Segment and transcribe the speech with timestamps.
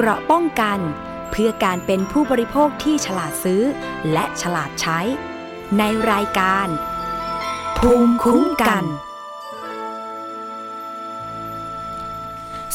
[0.00, 0.78] เกราะป้องกัน
[1.30, 3.62] เพื่อการเป็นผู้บริโภคที่ฉลาดซื้อ
[4.12, 5.00] และฉลาดใช้
[5.78, 5.82] ใน
[6.12, 6.66] รายการ
[7.78, 8.84] ภูมิคุ้มกัน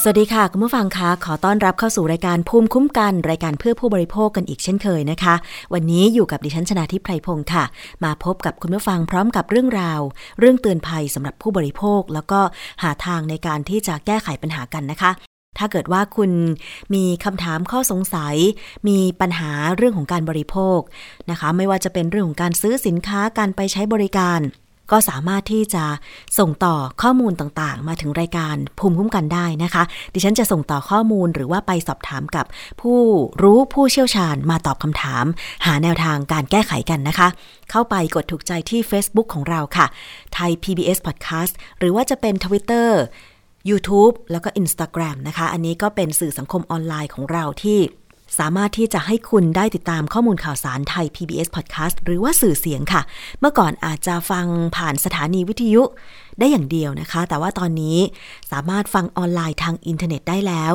[0.01, 5.35] สวัสดีค่ะ คุณผู้ฟังคะขอต้อนรับเข้าสู่รายการภูมิคุ้มกัน รายการเพื่อผู้บริโภคกันอีกเช่นเคยนะคะ
[5.73, 7.63] วันนี้อยู่กับดิฉันชนาทิพไพรพงศ์ค่ะ
[8.03, 10.01] มาพบกับคุณผู้ฟังพร้อมกับเรื่องราว
[10.39, 12.39] เรื่องเตือนภัยสำหรับผู้บริโภค แล้วก็
[12.83, 16.31] หาทางในการที่จะแก้ไขปัญหากันนะคะ ถ้าเกิดว่าคุณ
[16.93, 18.36] มีคำถามข้อสงสัย
[18.87, 20.79] มีปัญหาเรื่องของการบริโภค
[21.32, 24.42] นะคะ ไม่ว่าจะเป็นเรื่องของการซื้อสินค้าการไปใช้บริการ
[24.92, 25.86] ก็สามารถที่จะ
[26.39, 29.83] ส่งต่อข้อมูลต่างๆ มาถึงรายการภูมิคุ้มกันได้นะคะ
[30.14, 32.45] ดิฉันจะส่งต่อข้อมูลหรือว่าไปสอบถามกับ
[32.81, 33.00] ผู้
[33.44, 35.25] รู้ผู้เชี่ยวชาญมาตอบคำถาม
[35.66, 37.28] หาแนวทางการแก้ไขกันนะคะ
[37.72, 39.86] เข้าไปกดถูกใจที่ Facebook ของเราค่ะ
[40.33, 42.89] ไทย PBS Podcast หรือว่าจะเป็น Twitter
[43.69, 47.80] YouTube แล้วก็ Instagram นะคะ อันนี้ก็เป็นสื่อสังคมออนไลน์ของเราที่
[48.39, 53.02] สามารถที่จะให้คุณได้ติดตามข้อมูลข่าวสารไทย PBS Podcast หรือว่าสื่อเสียงค่ะ
[53.39, 55.83] เมื่อก่อนอาจจะฟังผ่านสถานีวิทยุ
[56.39, 57.97] ได้อย่างเดียวนะคะ แต่ว่าตอนนี้
[58.52, 60.73] สามารถฟังออนไลน์ทางอินเทอร์เน็ตได้แล้ว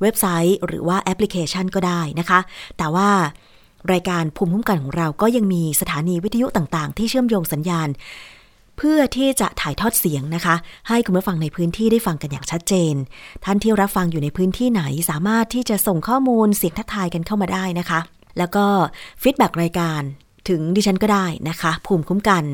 [0.00, 2.40] เว็บไซต์หรือว่าแอปพลิเคชันก็ได้นะคะ
[2.78, 3.08] แต่ว่า
[3.92, 7.88] รายการภูมิคุ้มกันของเราก็ยังมีสถานีวิทยุต่างๆ ที่เชื่อมโยงสัญญาณ
[8.82, 10.54] เพื่อที่จะถ่ายทอดเสียงนะคะ
[10.88, 12.94] ให้คุณผู้ฟังในพื้นที่ได้ฟังกันอย่างชัดเจน
[13.44, 18.00] ท่านที่รับฟังอยู่ในพื้นที่ไหนสามารถที่จะส่งข้อมูลเสียงทักทายกันเข้ามาได้นะคะ
[18.38, 18.64] แล้วก็
[19.22, 20.02] ฟีดแบ็รายการ
[20.48, 22.44] ถึงดิฉันก็ได้นะคะ ภูมิคุ้มกัน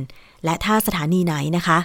[0.44, 1.78] และถ้าสถานีไหนนะคะ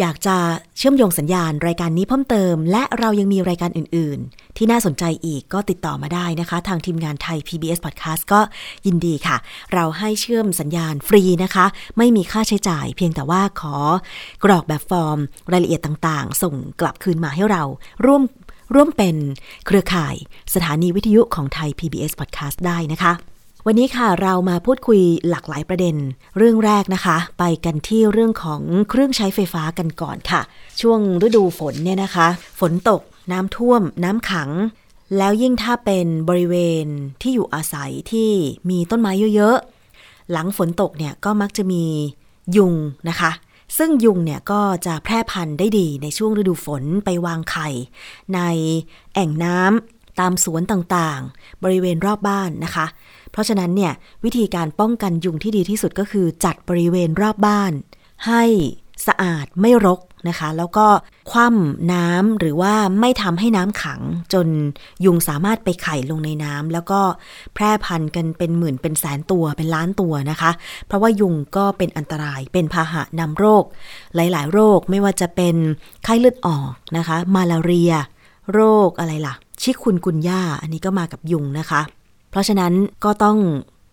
[0.00, 0.36] อยากจะ
[0.76, 8.40] เชื่อมโยงสัญญาณรายการนี้เพิ่มเติม และเรายังมีรายการอื่น ๆ ที่น่าสนใจอีกก็ติดต่อมาได้นะคะ ทางทีมงานไทย PBS Podcast ก็
[8.86, 9.36] ยินดีค่ะ
[9.74, 11.66] เราให้เชื่อมสัญญาณฟรีนะคะ
[11.98, 13.76] ไม่มีค่าใช้จ่าย เพียงแต่ว่าขอ
[14.44, 15.18] กรอกแบบฟอร์ม
[15.52, 17.62] รายละเอียดต่าง ๆ ส่งกลับคืนมาให้เรา
[18.04, 18.22] ร่วม
[18.74, 19.16] ร่วมเป็น
[19.66, 20.14] เครือข่าย
[20.54, 23.12] สถานีวิทยุของไทย PBS Podcast ได้นะคะ
[23.68, 25.96] วันนี้ค่ะเรามาพูดคุยหลากหลายประเด็น
[26.36, 30.40] เรื่องแรกนะคะ ไปกันที่เรื่องของเครื่องใช้ไฟฟ้ากันก่อนค่ะ
[30.80, 32.28] ช่วงฤดูฝนเนี่ยนะคะ
[32.60, 33.02] ฝนตก
[33.32, 34.50] น้ำท่วม น้ำขัง
[35.16, 36.54] แล้วยิ่งถ้าเป็นบริเว
[36.84, 36.86] ณ
[37.20, 38.30] ที่อยู่อาศัยที่
[38.70, 41.84] มีต้นไม้เยอะๆ หลังฝนตกเนี่ยก็มักจะมี
[42.56, 42.74] ยุง
[43.08, 43.30] นะคะ
[43.78, 47.68] ซึ่งยุงเนี่ยก็จะแพร่พันธุ์ได้ดีในช่วงฤดูฝนไปวางไข่
[48.34, 48.40] ใน
[49.14, 52.86] แอ่งน้ำตามสวนต่างๆ บริเวณรอบบ้านนะคะ
[53.34, 53.92] เพราะฉะนั้นเนี่ย
[54.24, 57.72] วิธีการป้องกันยุงที่ดีที่สุดก็คือจัดบริเวณรอบบ้าน
[58.26, 58.42] ให้
[59.06, 60.86] สะอาดไม่รกนะคะ แล้วก็
[61.30, 64.00] คว่ำน้ำหรือว่าไม่ทำให้น้ำขัง
[64.32, 64.46] จน
[65.04, 67.00] ยุงสามารถไปไข่ลงในน้ำแล้วก็
[67.54, 70.50] แพร่พันธุ์กันเป็นหมื่นเป็นแสนตัวเป็นล้านตัวนะคะ
[70.86, 73.64] เพราะว่ายุงก็เป็นอันตรายเป็นพาหะนำโรค
[74.14, 75.56] หลายๆ โรคไม่ว่าจะเป็น
[76.04, 77.92] ไข้เลือดออกนะคะ มาลาเรีย
[78.52, 81.80] โรคอะไรล่ะ ชิคุนกุนย่าอันนี้ก็มากับยุงนะคะ
[82.34, 82.74] เพราะฉะนั้น
[83.04, 83.38] ก็ต้อง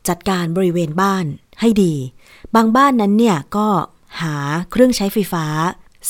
[0.09, 1.25] จัดการบริเวณบ้าน
[1.61, 1.93] ให้ดี
[2.55, 3.67] บางบ้านนั้นเนี่ยก็
[4.21, 4.35] หา
[4.71, 5.45] เครื่องใช้ไฟฟ้า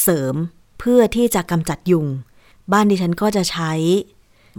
[0.01, 0.35] เสริม
[0.79, 2.07] เพื่อที่จะกำจัดยุง
[2.71, 3.71] บ้านดิฉันก็จะใช้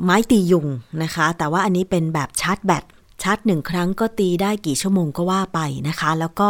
[0.03, 0.67] ไม้ตียุง
[1.03, 2.85] นะคะ แต่ว่าอันนี้เป็นแบบชาร์จแบต
[3.23, 6.49] ชาร์จหนึ่งครั้งก็ตีได้กี่ชั่วโมงก็ว่าไปนะคะ แล้วก็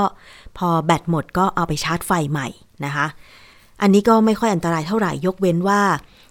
[0.59, 2.49] พอแบตหมดก็เอาไปชาร์จไฟใหม่
[2.85, 3.07] นะคะ
[3.83, 5.81] อันนี้ก็ไม่ค่อยอันตรายเท่าไหร่ยกเว้นว่า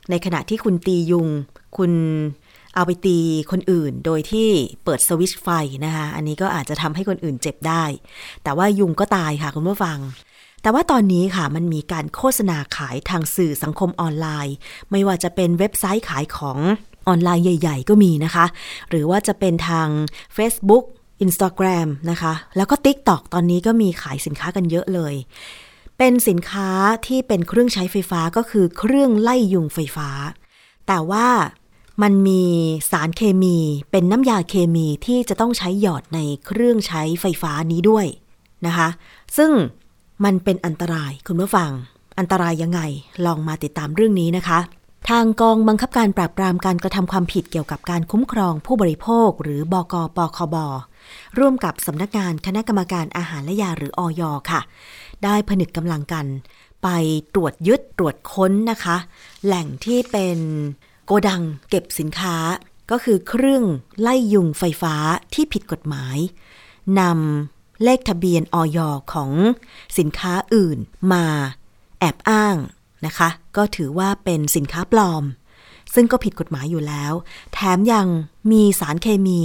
[0.09, 1.28] ในขณะที่คุณตียุง
[1.78, 1.91] คุณ
[2.76, 3.18] เอาไปตี
[3.52, 4.50] คนอื่นโดยที่
[4.84, 5.48] เปิดสวิตช์ไฟ
[5.86, 7.84] นะคะอันนี้ก็อาจจะทำให้คนอื่นเจ็บได้
[8.44, 10.00] แต่ว่ายุงก็ตายค่ะคุณผู้ฟัง
[10.62, 14.56] แต่ว่าตอนนี้ค่ะมันมีการโฆษณาขายทางสื่อสังคมออนไลน์
[14.92, 16.59] ไม่ว่าจะเป็นเว็บไซต์ขายของ
[17.08, 18.46] ออนไลน์ใหญ่ ๆ ก็มีนะคะ
[18.90, 19.88] หรือว่าจะเป็นทาง
[20.38, 20.86] Facebook
[21.26, 25.16] Instagram นะคะ แล้วก็ TikTok ตอนนี้ก็มีขายสินค้ากันเยอะเลย
[25.98, 26.70] เป็นสินค้า
[27.08, 30.09] ที่เป็นเครื่องใช้ไฟฟ้าก็คือเครื่องไล่ยุงไฟฟ้า
[30.88, 31.28] แต่ว่า
[32.02, 32.44] มันมี
[32.91, 33.57] สารเคมี
[33.91, 38.06] เป็นน้ำยาเคมีที่จะต้องใช้หยอดในเครื่องใช้ไฟฟ้านี้ด้วย
[38.66, 38.90] นะคะ
[39.38, 39.52] ซึ่ง
[40.24, 41.72] มันเป็นอันตรายคุณผู้ฟัง
[42.19, 42.81] อันตรายยังไง
[43.25, 44.59] ลองมาติดตามเรื่องนี้นะคะ
[45.09, 50.55] ทางกองบังคับการปราบปรามการกระทำความผิดเกี่ยวกับการคุ้มครองผู้บริโภค หรือบกปคบ
[51.37, 54.22] ร่วมกับสำนักงานคณะกรรมการอาหารและยาหรืออย
[54.52, 54.61] ค่ะ
[55.23, 56.26] ได้ผนึกกำลังกัน
[56.84, 56.87] ไป
[57.34, 58.97] ตรวจยึดตรวจค้นนะคะ
[59.46, 60.37] แหล่งที่เป็น
[61.11, 62.37] กดังเก็บสินค้า
[62.91, 63.63] ก็คือเครื่อง
[64.02, 64.96] ไล่ยุงไฟฟ้า
[65.34, 66.17] ที่ผิดกฎหมาย
[66.99, 68.79] นำเลขทะเบียนออย
[69.13, 69.31] ของ
[69.97, 70.78] สินค้าอื่น
[71.13, 71.25] มา
[71.99, 72.55] แอบอ้าง
[73.05, 75.23] นะคะ ก็ถือว่าเป็นสินค้าปลอม
[75.93, 77.13] ซึ่งก็ผิดกฎหมายอยู่แล้ว
[77.53, 78.08] แถมยัง
[78.52, 79.41] มีสารเคมี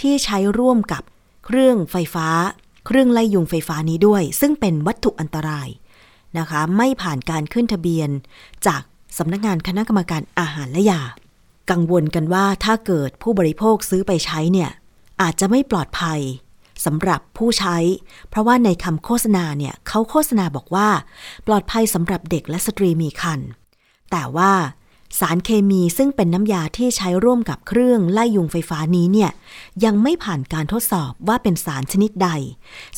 [0.00, 1.02] ที่ใช้ร่วมกับ
[1.44, 2.28] เครื่องไฟฟ้า
[2.86, 5.68] เครื่องไล่ยุงไฟฟ้านี้ด้วย ซึ่งเป็นวัตถุอันตราย
[6.38, 8.10] นะคะ ไม่ผ่านการขึ้นทะเบียน
[8.66, 8.82] จาก
[9.18, 11.02] สำนักงานคณะกรรมการอาหารและยา
[11.70, 14.70] กังวลกันว่าถ้าเกิดผู้บริโภคซื้อไปใช้เนี่ย
[15.22, 16.20] อาจจะไม่ปลอดภัย
[16.84, 17.76] สำหรับผู้ใช้
[18.30, 20.88] เพราะว่าในคำโฆษณาเนี่ยเขาโฆษณาบอกว่า
[21.46, 23.48] ปลอดภัยสำหรับเด็กและสตรีมีครรภ์
[24.10, 24.52] แต่ว่า
[25.20, 29.30] สารเคมีซึ่งเป็นน้ำยาที่ใช้ร่วมกับเครื่องไล่ยุงไฟฟ้านี้เนี่ย
[29.84, 32.28] ยังไม่ผ่านการทดสอบว่าเป็นสารชนิดใด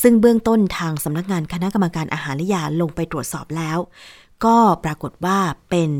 [0.03, 3.79] ซึ่งเบื้องต้นทางสำนักงานคณะกรรมการอาหารและยาลงไปตรวจสอบแล้ว
[4.45, 5.39] ก็ปรากฏว่า
[5.71, 5.91] เป็น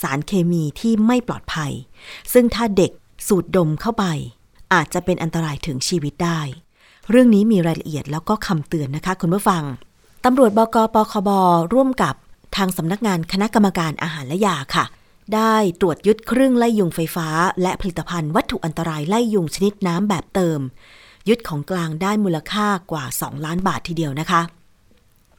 [0.00, 1.72] สารเคมีที่ไม่ปลอดภัย
[2.32, 2.92] ซึ่งถ้าเด็ก
[3.28, 4.04] สูดดมเข้าไป
[4.74, 6.40] อาจจะเป็นอันตรายถึงชีวิตได้
[7.10, 9.62] เรื่องนี้มีรายละเอียดแล้วก็คำเตือนนะคะคุณผู้ฟัง
[10.24, 11.30] ตำรวจบกปคบ
[11.74, 12.14] ร่วมกับ
[12.56, 14.84] ทางสำนักงานคณะกรรมการอาหารและยาค่ะ
[15.34, 17.28] ได้ตรวจยึดเครื่องไล่ยุงไฟฟ้า
[17.62, 20.60] และผลิตภัณฑ์วัตถุอันตรายไล่ยุงชนิดน้ำแบบเติม
[21.28, 24.40] ยึดของกลางได้มูลค่ากว่า 2 ล้านบาททีเดียวนะคะ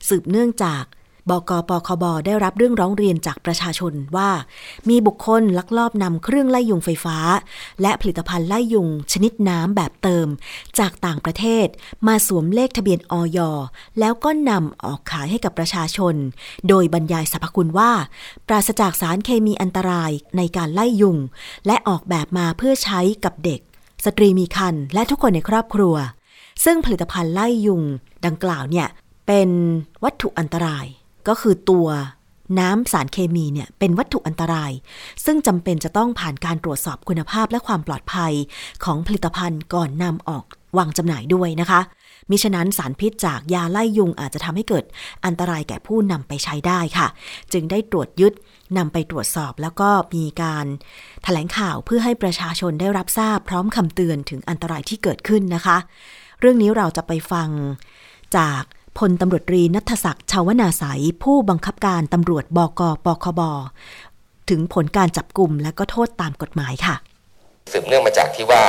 [0.07, 0.83] สืบเนื่องจาก
[1.29, 4.29] บกปคบได้รับเรื่องร้องเรียนจากประชาชนว่า
[4.89, 7.17] มีบุคคลลักลอบนำเครื่องไล่ยุงไฟฟ้า
[7.81, 10.27] และผลิตภัณฑ์ไล่ยุงชนิดน้ำแบบเติม
[10.79, 11.67] จากต่างประเทศ
[12.07, 13.39] มาสวมเลขทะเบียนออย
[13.99, 16.15] แล้วก็นำออกขายให้กับประชาชน
[16.67, 17.91] โดยบรรยายสรรพคุณว่า
[18.47, 21.17] ปราศจากสารเคมีอันตรายในการไล่ยุง
[21.67, 23.61] และออกแบบมาเพื่อใช้กับเด็ก
[24.05, 25.95] สตรีมีครรภ์และทุกคนในครอบครัว
[26.65, 27.81] ซึ่งผลิตภัณฑ์ไล่ยุง
[28.25, 28.87] ดังกล่าวเนี่ย
[29.27, 29.49] เป็น
[30.03, 30.85] วัตถุอันตราย
[31.27, 31.87] ก็คือตัว
[32.59, 34.71] น้ำสารเคมีเนี่ยเป็นวัตถุอันตราย
[35.25, 38.33] ซึ่งจำเป็นจะต้องผ่านการตรวจสอบคุณภาพและความปลอดภัย
[38.83, 40.43] ของผลิตภัณฑ์ก่อนนำออก
[40.77, 41.81] วางจำหน่ายด้วยนะคะ
[42.29, 44.85] มิฉะนั้นสารพิษจากยาไล่ยุงอาจจะทำให้เกิด
[45.25, 47.07] อันตรายแก่ผู้นำไปใช้ได้ค่ะ
[47.53, 48.33] จึงได้ตรวจยึด
[48.77, 50.69] นำไปตรวจสอบแล้วก็มีการถ
[51.23, 55.77] แถลงข่าวเพื่อให้ประชาชนได้รับทราบพร้อมคำเตือนถึงอันตรายที่เกิดขึ้นนะคะ
[56.39, 57.49] เรื่องนี้เราจะไปฟัง
[58.37, 58.63] จาก
[58.99, 63.41] พลตำรวจรีนัทศักดิ์ชาวนาสายผู้บังคับการตำรวจบกปคบ
[64.49, 66.95] ถึงผลการจับกลุ่มและก็โทษตามกฎหมายค่ะ
[67.73, 68.63] สืบเนื่องมาจากที่ว่า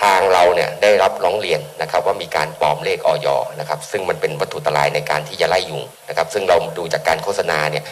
[0.00, 3.28] ทางเราเนี่ยได้รับร้องเรียนนะครับว่ามีการปลอมเลขออย
[3.60, 7.84] นะครับ ซึ่งมันเป็นวัตถุอันตรายในการที่จะไล่ยุงนะครับ ซึ่งเราดูจากการโฆษณาเนี่ย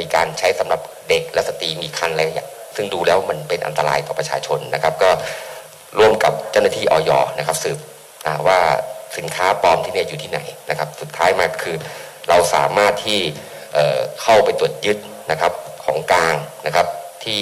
[0.00, 5.10] มีการใช้สำหรับเด็กและสตรีมีครรภ์อะไรอย่างซึ่งดูแล้วมันเป็นอันตรายต่อประชาชนนะครับ ก็
[5.98, 7.78] ร่วมกับเจ้าหน้าที่ออยนะครับสืบ
[8.48, 8.60] ว่า
[9.16, 10.40] สินค้าปลอมที่เนี่ยอยู่ที่ไหน
[10.70, 11.76] นะครับสุดท้ายมาคือ
[12.28, 13.20] เราสามารถที่
[14.22, 14.98] เข้าไปตรวจยึด
[15.30, 15.52] นะครับ
[15.84, 16.34] ของกลาง
[16.66, 16.86] นะครับ
[17.24, 17.40] ที่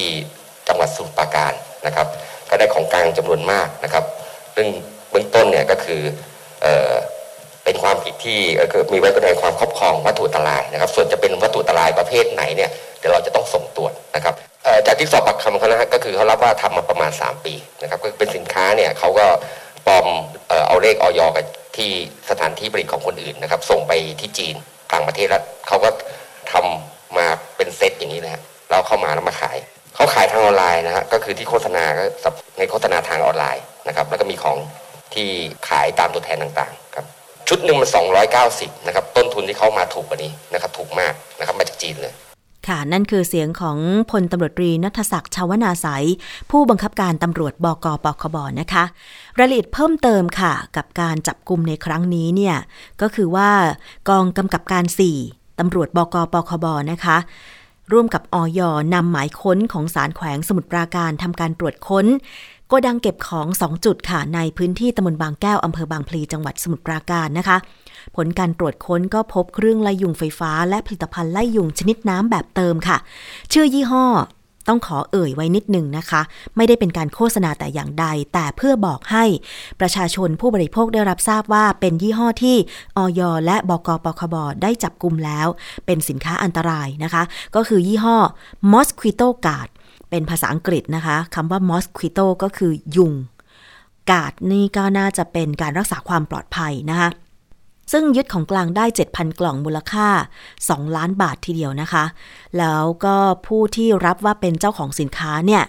[0.69, 1.53] จังหวัดสุพรรณปราการ
[1.87, 2.07] นะครับ
[2.51, 4.05] ก็ได้ของกลางจำนวนมากนะครับ
[4.57, 4.67] ซึ่ง
[5.11, 6.03] เบื้องต้นเนี่ยก็คือ
[6.63, 6.67] เอ
[7.65, 8.41] เป็นความผิดที่
[8.93, 14.35] มีไว้ในความครอบครองวัตถุอันตรายนะครับ ส่วนจะเป็นวัตถุอันตรายประเภทไหนเนี่ยเดี๋ยวเราจะต้องส่งตรวจนะครับ
[14.87, 19.27] จากที่สอบปากคำเขานะฮะก็คือเขารับว่าทำมาประมาณ 3 ปีนะครับก็เป็นสินค้าเนี่ยเขาก็
[19.87, 20.07] ปลอม
[20.67, 21.45] เอาเลขออยกับ
[21.77, 21.91] ที่
[22.31, 24.55] สถานที่ผลิตของคนอื่นนะครับ ส่งไปที่จีน
[24.93, 25.89] ต่างประเทศแล้วเขาก็
[26.53, 29.57] ทำมาเป็นเซตอย่างนี้นะฮะเราเข้ามาแล้วมาขาย
[29.95, 32.05] เขาขายทางออนไลน์นะฮะก็คือที่โฆษณาก็
[32.59, 34.59] ในโฆษณาทางออนไลน์นะครับแล้วก็มีของ
[35.15, 35.29] ที่
[35.69, 37.07] ขายตามตัวแทนต่างๆครับ
[37.49, 37.91] ชุดหนึ่งมัน
[38.39, 42.15] 290นะครับต้นทุนที่เขามาถูกกว่านี้นะครับถูกมากนะครับมาจากจีนเลย
[42.69, 43.79] ค่ะ นั่นคือเสียงของ
[44.11, 46.05] พลตำรวจรีนัทศักดิ์ชาวนาสาย
[46.51, 48.85] ผู้บังคับการตำรวจบกปคบนะคะ
[49.39, 52.57] รายละเอียดเพิ่มเติมค่ะ กับการจับกลุ่มในครั้งนี้เนี่ย
[53.01, 53.51] ก็คือว่า
[54.09, 54.85] กองกำกับการ
[55.23, 57.17] 4ตำรวจบกปคบนะคะ
[57.93, 58.61] ร่วมกับออย
[58.95, 62.07] นำหมายค้นของสารแขวงสมุทรปราการทำการตรวจค้น
[62.69, 67.57] โกดังเก็บของ 2 จุดค่ะ ในพื้นที่ตำบลบางแก้วอำเภอบางพลีจังหวัดสมุทรปราการนะคะ
[68.17, 72.97] ผลการตรวจค้นก็พบเครื่องไล่ยุงไฟฟ้า และผลิตภัณฑ์ไล่ยุงชนิดน้ำแบบเติมค่ะ
[73.53, 74.07] ชื่อยี่ห้อ
[74.69, 76.21] ต้องขอเอ่ยไว้นิดหนึ่งนะคะ
[76.57, 79.25] ไม่ได้เป็นการโฆษณาแต่อย่างใด แต่เพื่อบอกให้
[79.81, 82.57] ประชาชนผู้บริโภคได้รับทราบว่าเป็นยี่ห้อที่
[82.97, 85.49] ออยและบกปคบได้จับกลุ่มแล้ว
[85.87, 87.23] เป็นสินค้าอันตรายนะคะ
[87.55, 88.17] ก็คือยี่ห้อ
[88.73, 89.69] Mosquito Guard
[90.11, 93.13] เป็นภาษาอังกฤษนะคะคำว่า Mosquito ก็คือยุง
[94.11, 97.09] กาดนี่ก็น่าจะเป็นการรักษาความปลอดภัยนะคะ
[97.93, 100.09] ซึ่งยึดของกลางได้ 7,000 กล่องมูลค่า
[100.55, 102.05] 2 ล้านบาททีเดียวนะคะ
[102.59, 103.17] แล้วก็
[103.47, 105.65] ผู้ที่รับว่าเป็นเจ้าของสินค้าเนี่ย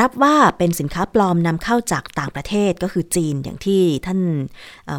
[0.00, 4.20] รับว่าเป็นสินค้าปลอมนำเข้าจากต่างประเทศก็คือจีนอย่างที่ท่าน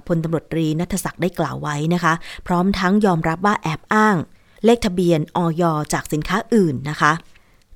[0.08, 2.14] พลตำรวจตรีนัทศักดิ์ได้กล่าวไว้นะคะ
[2.48, 4.16] พร้อมทั้งยอมรับว่าแอบอ้าง
[4.66, 7.12] เลขทะเบียนออยจากสินค้าอื่นนะคะ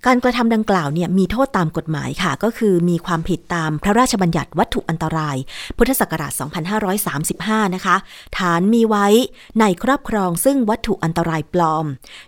[0.05, 5.37] การกระทำดังกล่าวเนี่ยมีโทษตามกฎหมายค่ะ ก็คือมีความผิดตามพระราชบัญญัติวัตถุอันตราย
[5.77, 6.31] พุทธศักราช
[7.03, 7.95] 2535 นะคะ
[8.37, 9.07] ฐานมีไว้
[9.59, 11.85] ในครอบครองซึ่งวัตถุอันตรายปลอม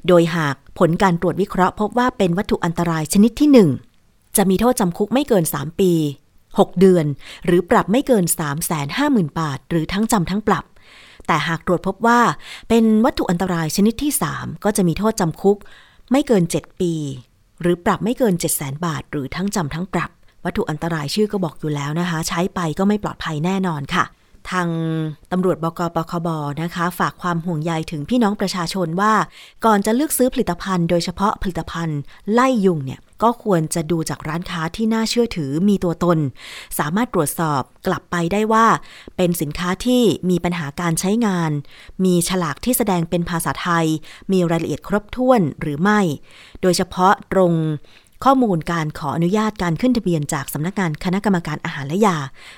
[0.08, 3.50] โดยหากผลการตรวจวิเคราะห์พบว่าเป็นวัตถุอันตรายชนิดที่
[3.94, 5.92] 1 จะมีโทษจำคุกไม่เกิน 3 ปี
[6.40, 7.06] 6 เดือน
[7.46, 8.24] หรือปรับไม่เกิน
[8.82, 10.66] 350,000 บาท หรือทั้งจำทั้งปรับ
[11.28, 12.20] แต่หากตรวจพบว่า
[12.70, 15.58] เป็นวัตถุอันตรายชนิดที่ 3 ก็จะมีโทษจำคุก
[16.12, 16.94] ไม่เกิน 7 ปี
[17.62, 20.10] หรือปรับไม่เกิน 7 0 0 0 0 0 บาท หรือทั้งจำทั้งปรับ
[20.46, 24.06] วัตถุอันตรายชื่อก็บอกอยู่แล้วนะคะ ใช้ไปก็ไม่ปลอดภัยแน่นอนค่ะ
[24.51, 24.68] ทาง
[25.32, 26.27] ตำรวจบกปคบ
[26.62, 29.13] นะคะ ฝากความห่วงใยถึงพี่น้องประชาชนว่า
[29.65, 32.00] ก่อนจะเลือกซื้อผลิตภัณฑ์ โดยเฉพาะผลิตภัณฑ์
[32.34, 36.18] ไล่ยุงเนี่ย ก็ควรจะดูจากร้านค้าที่น่าเชื่อถือมีตัวตน
[36.80, 38.66] สามารถตรวจสอบกลับไปได้ว่า
[39.18, 41.51] เป็นสินค้าที่มีปัญหาการใช้งาน
[42.06, 43.86] มีฉลากที่แสดงเป็นภาษาไทย
[44.32, 46.00] มีรายละเอียดครบถ้วนหรือไม่
[46.62, 47.54] โดยเฉพาะตรง
[48.24, 52.18] ข้อมูลการขออนุญาตการขึ้นทะเบียนจากสำนักงานคณะกรรมการอาหารและยา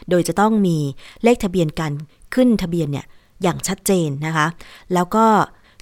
[0.10, 0.78] โดยจะต้องมี
[1.24, 1.94] เลขทะเบียนการ
[2.36, 3.06] ขึ้นทะเบียนเนี่ย
[3.44, 4.48] อย่างชัดเจนนะคะ
[4.94, 5.26] แล้วก็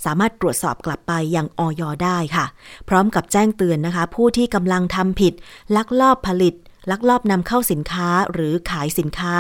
[0.06, 2.46] สามารถตรวจสอบกลับไปยังออยได้ค่ะ
[2.90, 5.34] พร้อมกับแจ้งเตือนนะคะ ผู้ที่กำลังทำผิด
[5.76, 6.54] ลักลอบผลิต
[6.92, 9.34] ลักลอบนำเข้าสินค้าหรือขายสินค้า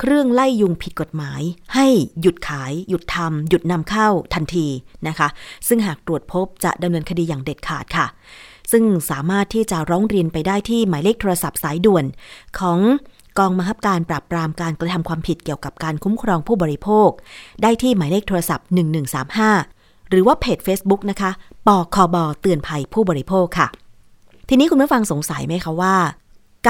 [0.00, 1.42] เครื่องไล่ยุงผิดกฎหมาย
[1.74, 1.86] ให้
[2.20, 4.66] หยุดขาย หยุดทำหยุดนำเข้าทันที
[5.08, 5.28] นะคะ
[5.68, 8.06] ซึ่งหากตรวจพบจะดำเนินคดีอย่างเด็ดขาดค่ะ
[8.72, 12.04] ซึ่งสามารถที่จะร้องเรียนไปได้ที่หมายเลขโทรศัพท์สายด่วน
[12.58, 12.78] ของ
[13.38, 17.10] กองมังคับการปราบปรามการกระทำความผิดเกี่ยวกับการคุ้มครองผู้บริโภค
[17.62, 18.66] ได้ที่หมายเลขโทรศัพท์
[19.54, 21.30] 1135 หรือว่าเพจ Facebook นะคะ
[21.66, 23.68] ปอคอบอเตือนภัยผู้บริโภคค่ะ
[24.48, 25.94] ทีนี้คุณผู้ฟังสงสัยไหมคะว่า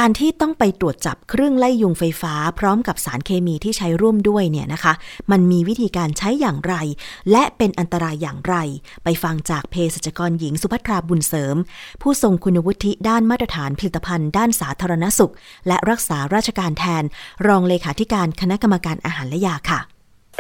[0.01, 4.93] การที่ต้องไปตรวจจับเครื่องไล่ยุงไฟฟ้า พร้อมกับสารเคมีที่ใช้ร่วมด้วยเนี่ยนะคะ
[5.31, 6.75] มันมีวิธีการใช้อย่างไร
[7.33, 8.57] และเป็นอันตรายอย่างไร
[9.05, 11.57] ไปฟังจากเภสัชกรหญิงสุภัทราบุญเสริม
[12.03, 15.33] ผู้ทรงคุณวุฒิด้านมาตรฐานผลิตภัณฑ์ ด้านสาธารณสุข
[15.69, 17.05] และรักษาราชการแทน
[17.47, 19.81] รองเลขาธิการคณะกรรมการอาหารและยาค่ะ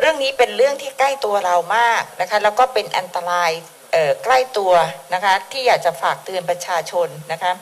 [0.00, 3.50] เรื่องนี้เป็นเรื่องที่ใกล้ตัวเรามากนะคะแล้วก็เป็นอันตราย
[4.24, 4.72] ใกล้ตัว
[5.14, 7.52] นะคะที่อยากจะฝากเตือนประชาชนนะคะ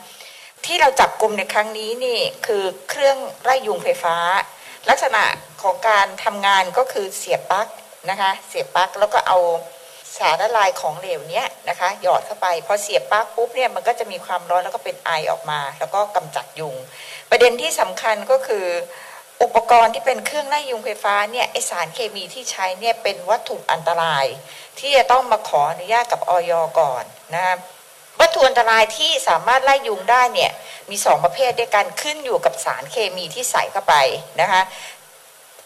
[0.65, 4.15] ที่เราจับกลุ่มในครั้งนี้นี่คือเครื่องไล่ยุงไฟฟ้า
[4.89, 5.23] ลักษณะ
[5.61, 7.67] ของการทำงานก็คือเสียบปลั๊ก
[8.09, 9.37] นะคะ เสียบปลั๊กแล้วก็เอา
[10.17, 16.75] สารละลายของเหลวเนี้ยนะคะหยอดเข้าไปพอเสียบปลั๊กปุ๊บเนี่ยมันก็จะมีความร้อนแล้วก็เป็นไอออกมา แล้วก็กำจัดยุง
[17.29, 18.65] ประเด็นที่สำคัญก็คือ
[19.43, 24.25] อุปกรณ์ที่เป็นเครื่องไล่ยุงไฟฟ้าเนี่ยไอสารเคมีที่ใช้เนี่ยเป็นวัตถุอันตราย
[24.79, 27.03] ที่จะต้องมาขออนุญาตกับออยก่อน
[27.33, 27.59] นะครับ
[28.19, 30.51] วัตถุอันตรายที่สามารถไล่ยุงได้เนี่ย
[30.89, 33.95] มีสองประเภทด้วยกันขึ้นอยู่กับสารเคมีที่ใส่เข้าไป
[34.41, 34.61] นะคะ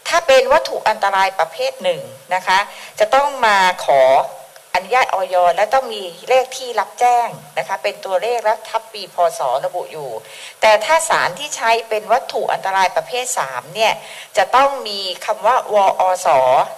[0.08, 2.02] ถ้าเป็นวัตถุอันตรายประเภทหนึ่ง
[2.34, 2.58] นะคะ
[2.98, 4.02] จะต้องมาขอ
[4.74, 7.28] อนุญาตออยและต้องมีเลขที่รับแจ้ง
[7.58, 10.10] นะคะเป็นตัวเลขและทับปีพศระบุอยู่
[10.60, 13.92] แต่ถ้าสารที่ใช้เป็นวัตถุอันตรายประเภท3เนี่ย
[14.36, 16.28] จะต้องมีคำว่าวอส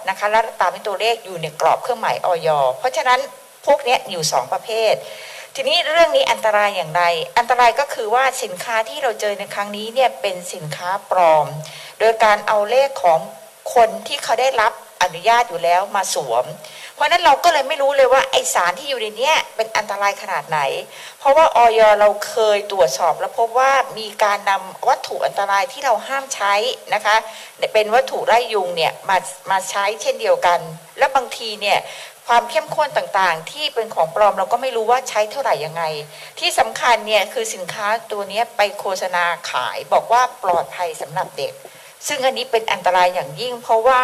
[0.09, 2.49] นะคะและตามเป็นตัวเลขอยู่ในกรอบเครื่องหมายออย
[2.79, 3.19] เพราะฉะนั้น
[3.65, 4.93] พวกนี้อยู่ 2 ประเภท
[5.55, 7.03] ทีนี้เรื่องนี้อันตรายอย่างไร
[7.37, 11.47] อันตรายก็คือว่าสินค้าที่เราเจอในครั้งนี้เนี่ยเป็นสินค้าปลอม
[11.99, 13.19] โดยการเอาเลขของ
[13.75, 16.45] คนที่เขาได้รับอนุญาตอยู่แล้วมาสวม
[17.01, 20.59] ราะนั้นเราก็เลยไม่รู้เลยว่าไอสารที่อยู่ในนี้เป็นอันตรายขนาดไหน
[21.19, 26.53] เพราะว่าออยเราเคยตรวจสอบแล้วพบว่ามีการนำวัตถุอันตรายที่เราห้ามใช้
[26.93, 27.15] นะคะ
[27.73, 29.17] เป็นวัตถุไล่ยุงเนี่ยมา
[29.51, 30.59] มาใช้เช่นเดียวกัน
[30.97, 31.79] และบางทีเนี่ย
[32.27, 35.83] ความเข้มข้นต่างๆ ที่เป็นของปลอมเราก็ไม่รู้ว่าใช้เท่าไหร่ยังไง
[36.39, 41.53] ที่สำคัญเนี่ยคือสินค้าตัวนี้ไปโฆษณาขายบอกว่าปลอดภัยสำหรับเด็ก
[42.07, 44.01] ซึ่งอันนี้เป็นอันตรายอย่างยิ่ง เพราะว่า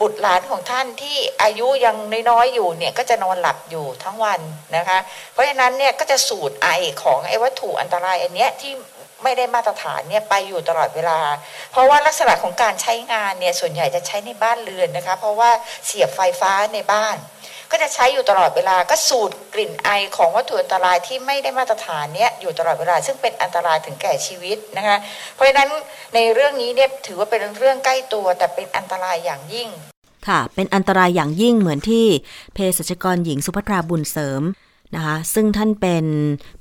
[0.00, 1.96] บุตรหลานของท่านที่อายุยัง
[2.30, 4.40] น้อยๆอยู่เนี่ยก็จะนอนหลับอยู่ทั้งวัน
[4.76, 4.98] นะคะ
[5.32, 6.68] เพราะฉะนั้นเนี่ยก็จะสูดไอ
[7.02, 8.72] ของไอวัตถุอันตรายอันเนี้ยที่
[9.22, 11.20] ไม่ได้มาตรฐานเนี่ยไปอยู่ตลอดเวลา
[11.72, 15.50] เพราะว่าลักษณะของการใช้งานเนี่ยส่วนใหญ่จะใช้ในบ้านเรือนนะคะ เพราะว่า
[15.86, 17.16] เสียบไฟฟ้าในบ้าน
[17.70, 24.96] ก็จะใช้อยู่ตลอดเวลาก็สูดกลิ่นไอของวัตถุอันตรายที่ไม่ได้มาตรฐานเนี้ยอยู่ตลอดเวลา ซึ่งเป็นอันตรายถึงแก่ชีวิตนะคะ
[25.34, 25.68] เพราะฉะนั้น
[26.14, 29.68] ในเรื่องนี้เนี่ยถือว่าเป็นเรื่องใกล้ตัว แต่เป็นอันตรายอย่างยิ่ง
[30.28, 32.06] ค่ะ เป็นอันตรายอย่างยิ่งเหมือนที่
[32.54, 34.42] เภสัชกรหญิงสุภัทราบุญเสริม
[34.94, 36.04] นะคะซึ่งท่านเป็น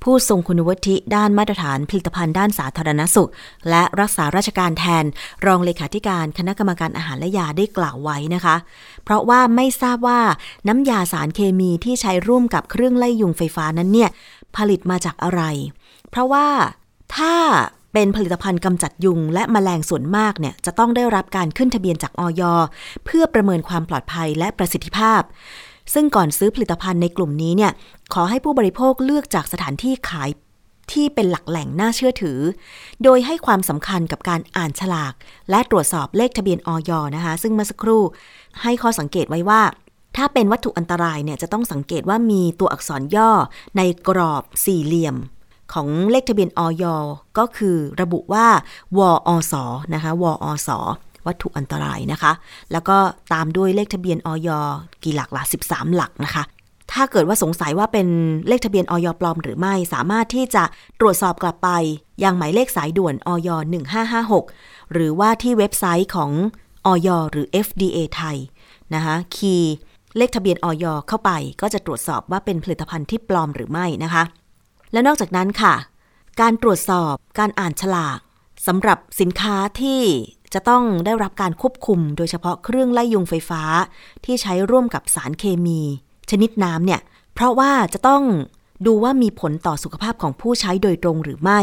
[0.03, 3.31] ผู้ทรงคุณวุฒิด้านมาตรฐานผลิตภัณฑ์ด้านสาธารณสุข
[3.69, 5.05] และรักษาราชการแทน
[5.45, 8.55] รองเลขาธิการคณะกรรมการอาหารและยาได้กล่าวไว้นะคะ
[9.03, 10.21] เพราะว่าไม่ทราบว่า
[10.67, 14.09] น้ำยาสารเคมีที่ใช้ร่วมกับเครื่องไล่ยุงไฟฟ้านั้นเนี่ย
[14.57, 15.41] ผลิตมาจากอะไร
[16.09, 16.47] เพราะว่า
[17.15, 17.35] ถ้า
[17.93, 22.41] เป็นผลิตภัณฑ์กำจัดยุง และมแมลงส่วนมากเนี่ยจะต้องได้รับการขึ้นทะเบียนจากออย
[23.05, 25.21] เพื่อประเมินความปลอดภัยและประสิทธิภาพ
[25.93, 27.71] ซึ่งก่อนซื้อผลิตภัณฑ์ในกลุ่มนี้เนี่ย
[28.13, 30.29] ขอให้ผู้บริโภคเลือกจากสถานที่ขาย
[30.91, 32.39] ที่เป็นหลักแหล่งน่าเชื่อถือ
[33.03, 35.13] โดยให้ความสำคัญกับการอ่านฉลาก
[35.49, 38.03] และตรวจสอบเลขทะเบียนออยนะคะ ซึ่งเมื่อสักครู่
[38.63, 39.61] ให้ข้อสังเกตไว้ว่า
[40.17, 43.31] ถ้าเป็นวัตถุอันตรายเนี่ยจะต้องสังเกตว่ามีตัวอักษรย่อ
[43.77, 45.15] ในกรอบสี่เหลี่ยม
[45.73, 46.83] ของเลขทะเบียนออย
[47.37, 48.47] ก็คือระบุว่า
[48.97, 49.53] วอส
[49.93, 50.69] นะคะวอส
[51.25, 52.31] วัตถุอันตรายนะคะ
[52.71, 52.97] แล้วก็
[53.33, 54.49] ตามด้วยเลขทะเบียนออย
[55.03, 56.43] กี่หลักล่ะ13 หลักนะคะ
[56.91, 58.07] ถ้าเกิดว่าสงสัยว่าเป็น
[58.47, 60.63] เลขทะเบียนออยปลอมหรือไม่ สามารถที่จะ
[60.99, 61.69] ตรวจสอบกลับไป
[62.23, 63.49] ยังหมายเลขสายด่วนออย
[64.21, 66.31] 1556 หรือว่าที่เว็บไซต์ของ
[66.85, 68.37] ออยหรือ FDA ไทย
[68.95, 69.73] นะคะคีย์
[70.17, 71.31] เลขทะเบียนออยเข้าไป
[71.61, 74.23] ก็จะตรวจสอบว่าเป็นผลิตภัณฑ์ที่ปลอมหรือไม่นะคะ
[74.93, 75.75] และนอกจากนั้นค่ะ
[76.41, 78.19] การตรวจสอบการอ่านฉลาก
[78.67, 80.01] สำหรับสินค้าที่
[80.53, 83.61] จะต้องได้รับการควบคุมโดยเฉพาะเครื่องไล่ยุงไฟฟ้า
[84.25, 85.81] ที่ใช้ร่วมกับสารเคมี
[86.29, 87.01] ชนิดน้ำเนี่ย
[87.33, 88.23] เพราะว่าจะต้อง
[88.85, 91.59] ดูว่ามีผลต่อสุขภาพของผู้ใช้โดยตรงหรือไม่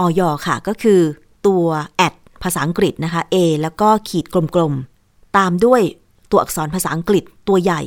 [0.00, 1.00] อยค่ะ ก็คือ
[1.46, 4.24] ตัวแอดภาษาอังกฤษนะคะ A แล้วก็ขีด
[4.54, 5.82] กลมๆ ตามด้วย
[6.30, 7.80] ตัวอักษรภาษาอังกฤษตัวใหญ่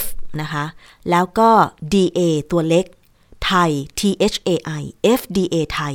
[0.00, 0.02] F
[0.40, 0.64] นะคะ
[1.10, 1.50] แล้วก็
[1.92, 2.84] DA ตัวเล็ก
[3.44, 4.00] ไทย T
[4.32, 4.82] H A I
[5.18, 5.94] FDA ไทย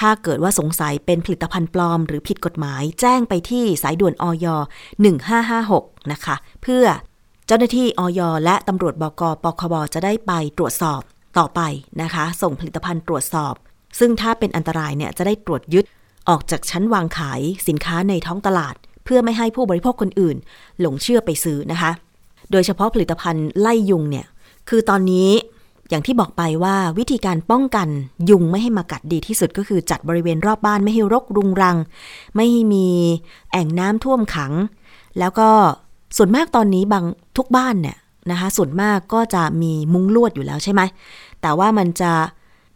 [0.00, 4.46] ถ้าเกิดว่าสงสัยเป็นผลิตภัณฑ์ปลอมหรือผิดกฎหมาย แจ้งไปที่สายด่วนอย
[5.28, 6.84] 1556 นะคะ เพื่อ
[7.46, 11.00] เจ้าหน้าที่อยและตำรวจบกปคบจะได้ไปตรวจสอบ
[11.38, 11.60] ต่อไป
[12.02, 13.54] นะคะ ส่งผลิตภัณฑ์ตรวจสอบ
[13.98, 15.84] ซึ่งถ้าเป็นอันตรายเนี่ยจะได้ตรวจยึด
[16.28, 18.74] ออกจากชั้นวางขายสินค้าในท้องตลาด
[19.04, 20.36] เพื่อไม่ให้ผู้บริโภคคนอื่น
[20.80, 21.90] หลงเชื่อไปซื้อนะคะ
[22.52, 24.26] โดยเฉพาะผลิตภัณฑ์ไล่ยุงเนี่ย
[24.68, 25.28] คือตอนนี้
[25.88, 27.88] อย่างที่บอกไปว่าวิธีการป้องกัน
[28.30, 31.76] ยุงไม่ให้มากัดดีที่สุดก็คือจัดบริเวณรอบบ้านไม่ให้รกรุงรัง
[32.34, 32.86] ไม่ให้มี
[33.52, 34.52] แอ่งน้ำท่วมขัง
[35.18, 35.48] แล้วก็
[36.16, 37.04] ส่วนมากตอนนี้บาง
[37.36, 37.96] ทุกบ้านเนี่ย
[38.30, 40.80] นะคะส่วนมากก็จะมีมุ้งลวดอยู่แล้วใช่ไหม
[41.42, 42.12] แต่ว่ามันจะ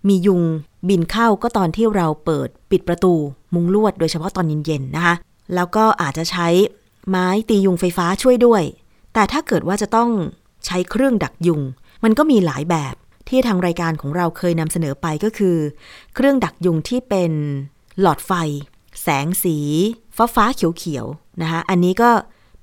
[0.09, 0.43] มียุง
[0.89, 3.15] บินเข้าก็ตอนที่เราเปิดปิดประตู
[3.55, 5.15] มุ้งลวดโดยเฉพาะตอนเย็นๆนะคะ
[5.55, 6.49] แล้วก็อาจจะใช้
[7.09, 8.63] ไม้ตียุงไฟฟ้าช่วยด้วย
[9.15, 10.11] แต่ถ้าเกิดว่าจะต้อง
[10.67, 11.61] ใช้เครื่องดักยุง
[12.05, 12.95] มันก็มีหลายแบบ
[13.29, 15.57] ที่ทางรายการของเราเคยนำเสนอไปก็คือ
[16.15, 17.33] เครื่องดักยุงที่เป็น
[18.01, 18.33] หลอดไฟ
[19.03, 19.57] แสงสี
[20.17, 21.07] ฟ้าฟ้าเขียวเขียว
[21.43, 22.11] นะคะอันนี้ก็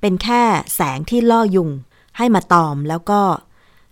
[0.02, 0.42] เป็นแค่
[0.76, 1.70] แสงที่ล่อยุง
[2.18, 3.22] ให้มาตอมแล้วก็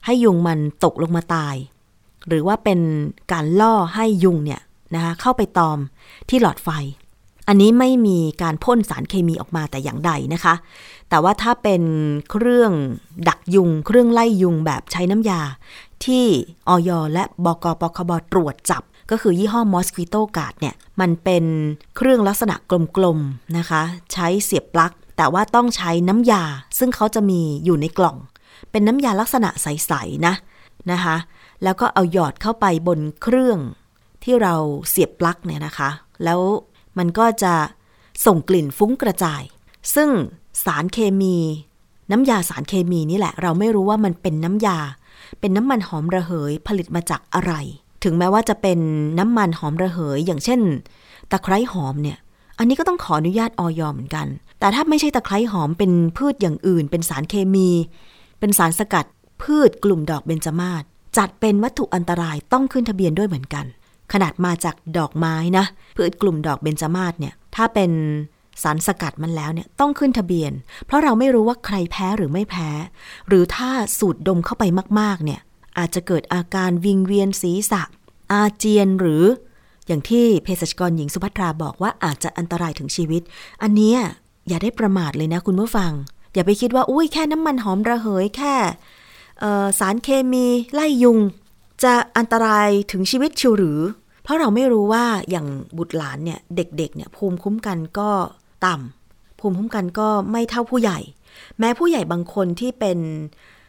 [0.06, 1.56] ให้ยุงมันตกลงมาตาย
[2.28, 2.80] หรือว่าเป็น
[3.32, 4.62] การล่อให้ยุงเนี่ย
[4.96, 5.80] นะคะเข้าไปตอม
[6.30, 6.70] ที่หลอดไฟ
[7.48, 10.54] อันนี้ไม่มีการพ่นสารเคมีออกมาแต่อย่างใดนะคะ
[11.14, 11.84] แต่ว่าถ้าเป็น
[12.32, 12.72] เครื่อง
[13.28, 15.42] ดักยุง เครื่องไล่ยุงแบบใช้น้ำยา
[16.06, 16.26] ที่
[16.68, 21.46] ออยและบกปคบตรวจจับ ก็คือยี่ห้อ Mosquito Guard เนี่ยมันเป็น
[21.96, 22.56] เครื่องลักษณะ
[22.98, 23.82] กลมๆนะคะ
[24.14, 26.44] ใช้เสียบปลั๊ก แต่ว่าต้องใช้น้ำยา
[26.78, 28.18] ซึ่งเขาจะมีอยู่ในกล่อง
[28.72, 30.34] เป็นน้ำยาลักษณะใสๆนะ
[30.92, 31.16] นะคะ
[31.64, 33.60] แล้วก็เอาหยอดเข้าไปบนเครื่อง
[34.24, 34.56] ที่เรา
[34.90, 35.90] เสียบปลั๊กเนี่ยนะคะ
[36.24, 36.40] แล้ว
[36.98, 37.54] มันก็จะ
[38.26, 39.42] ส่งกลิ่นฟุ้งกระจาย
[39.96, 40.10] ซึ่ง
[40.64, 41.38] สารเคมี
[42.12, 44.78] น้ำยาสารเคมีนี่แหละ เราไม่รู้ว่ามันเป็นน้ำยา
[45.40, 47.54] เป็นน้ำมันหอมระเหยผลิตมาจากอะไร
[48.04, 48.80] ถึงแม้ว่าจะเป็น
[49.20, 50.60] น้ำมันหอมระเหย อย่างเช่น
[51.32, 52.18] ตะไคร้หอมเนี่ย
[52.58, 54.28] อันนี้ก็ต้องขออนุญาตออยเหมือนกัน
[54.60, 57.70] แต่ถ้าไม่ใช่ตะไคร้หอมเป็นพืชอย่างอื่น เป็นสารเคมี
[58.40, 59.06] เป็นสารสกัด
[59.42, 60.84] พืชกลุ่มดอกเบญจมาศ
[61.18, 63.66] จัดเป็นวัตถุอันตรายต้องขึ้นทะเบียนด้วยเหมือนกัน
[64.14, 65.66] ขนาดมาจากดอกไม้นะ
[65.98, 67.92] พืชกลุ่มดอกเบญจมาศเนี่ย ถ้าเป็น
[68.62, 70.52] สารสกัดมันแล้วเนี่ยต้องขึ้นทะเบียน
[70.86, 72.70] เพราะเราไม่รู้ว่าใครแพ้หรือไม่แพ้
[73.28, 74.64] หรือถ้าสูดดมเข้าไป
[75.00, 75.42] มากๆเนี่ย
[75.78, 77.82] อาจจะเกิดอาการวิงเวียนศีรษะ
[78.32, 79.24] อาเจียนหรือ
[79.88, 83.22] อย่างที่เภสัชกรหญิงสุภัทราบอกว่าอาจจะอันตรายถึงชีวิต
[83.64, 83.96] อันนี้
[84.48, 85.92] อย่าได้ประมาทเลยนะคุณผู้ฟัง
[86.34, 88.56] อย่าไปคิดว่าอุ้ยแค่น้ำมันหอมระเหยแค่
[89.80, 91.20] สารเคมีไล่ยุง
[91.84, 93.80] จะอันตรายถึงชีวิตชิวหรือ
[94.24, 98.10] เพราะเราไม่รู้ว่าอย่างบุตรหลานเนี่ยเด็กๆเนี่ยภูมิคุ้มกันก็
[98.66, 101.00] ต่ำภูมิคุ้มกันก็ไม่เท่าผู้ใหญ่
[101.60, 103.00] แม้ผู้ใหญ่บางคนที่เป็น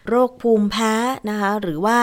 [0.09, 0.93] โรคภูมิแพ้
[1.29, 1.99] นะคะหรือว่า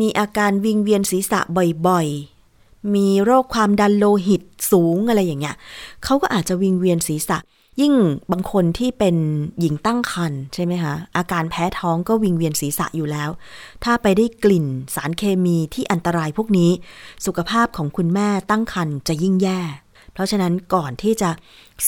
[0.00, 1.40] มีอาการวิงเวียนศีรษะ
[1.86, 5.56] บ่อยๆ มีโรคความดันโลหิตสูงอะไรอย่างเงี้ย
[6.04, 7.38] เขาก็อาจจะวิงเวียนศีรษะ
[7.80, 7.94] ยิ่ง
[8.32, 9.16] บางคนที่เป็น
[9.60, 13.30] หญิงตั้งครรภ์ใช่ไหมคะอาการแพ้ท้องก็วิงเวียนศีรษะอยู่แล้ว
[13.84, 16.70] ถ้าไปได้กลิ่นสารเคมีที่อันตรายพวกนี้
[17.26, 19.60] สุขภาพของคุณแม่ตั้งครรภ์จะยิ่งแย่
[20.14, 21.30] เพราะฉะนั้นก่อนที่จะ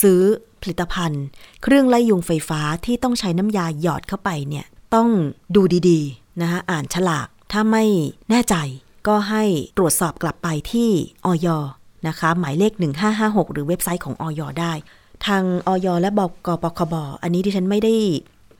[0.00, 0.20] ซื้อ
[0.62, 1.24] ผลิตภัณฑ์
[1.62, 5.08] เครื่องไล่ยุงไฟฟ้าที่ต้องใช้น้ำยาหยอดเข้าไปเนี่ยต้อง
[5.56, 7.84] ดูดีๆนะคะอ่านฉลากถ้าไม่
[8.30, 8.56] แน่ใจ
[9.08, 9.44] ก็ให้
[9.78, 10.90] ตรวจสอบกลับไปที่
[11.26, 11.48] ออย
[12.08, 12.72] นะคะ หมายเลข
[13.12, 14.72] 1556 หรือเว็บไซต์ของออยได้
[15.26, 17.94] ทางออยและบกปคบอันนี้ที่ฉันไม่ได้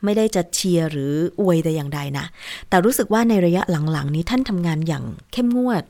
[0.04, 2.26] ไม่ได้จะเชียร์หรืออวยแต่อย่างใดนะ
[2.68, 5.82] แต่รู้สึกว่าในระยะหลังๆ นี้ท่านทำงานอย่างเข้มงวด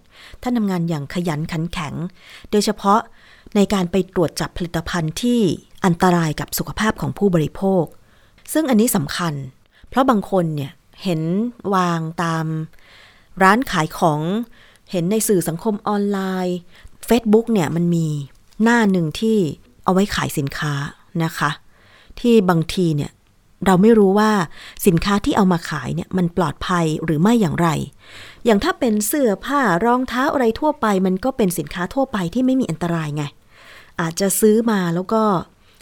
[0.42, 1.94] ท่านทำงานอย่างขยันขันแข็ง
[2.50, 3.00] โดยเฉพาะ
[3.56, 5.40] ในการไปตรวจจับผลิตภัณฑ์ที่
[5.84, 7.84] อันตรายกับสุขภาพของผู้บริโภค
[8.52, 9.34] ซึ่งอันนี้สำคัญ
[9.88, 11.20] เพราะบางคนเนี่ยเห็น
[11.74, 12.46] วางตาม
[13.42, 14.20] ร้านขายของ
[14.90, 16.58] เห็นในสื่อสังคมออนไลน์
[17.08, 18.06] Facebook เนี่ยมันมี
[18.62, 19.38] หน้าหนึ่งที่
[19.84, 20.74] เอาไว้ขายสินค้า
[21.24, 21.50] นะคะ
[22.20, 23.10] ที่บางทีเนี่ย
[23.66, 24.30] เราไม่รู้ว่า
[24.86, 27.68] สินค้าที่เอามาขายเนี่ยมันปลอดภัยหรือไม่อย่างไร
[28.44, 33.24] อย่างถ้าเป็นเสื้อผ้ารองเท้าอะไรทั่วไป มันก็เป็นสินค้าทั่วไปที่ไม่มีอันตรายไง
[34.00, 35.22] อาจจะซื้อมาแล้วก็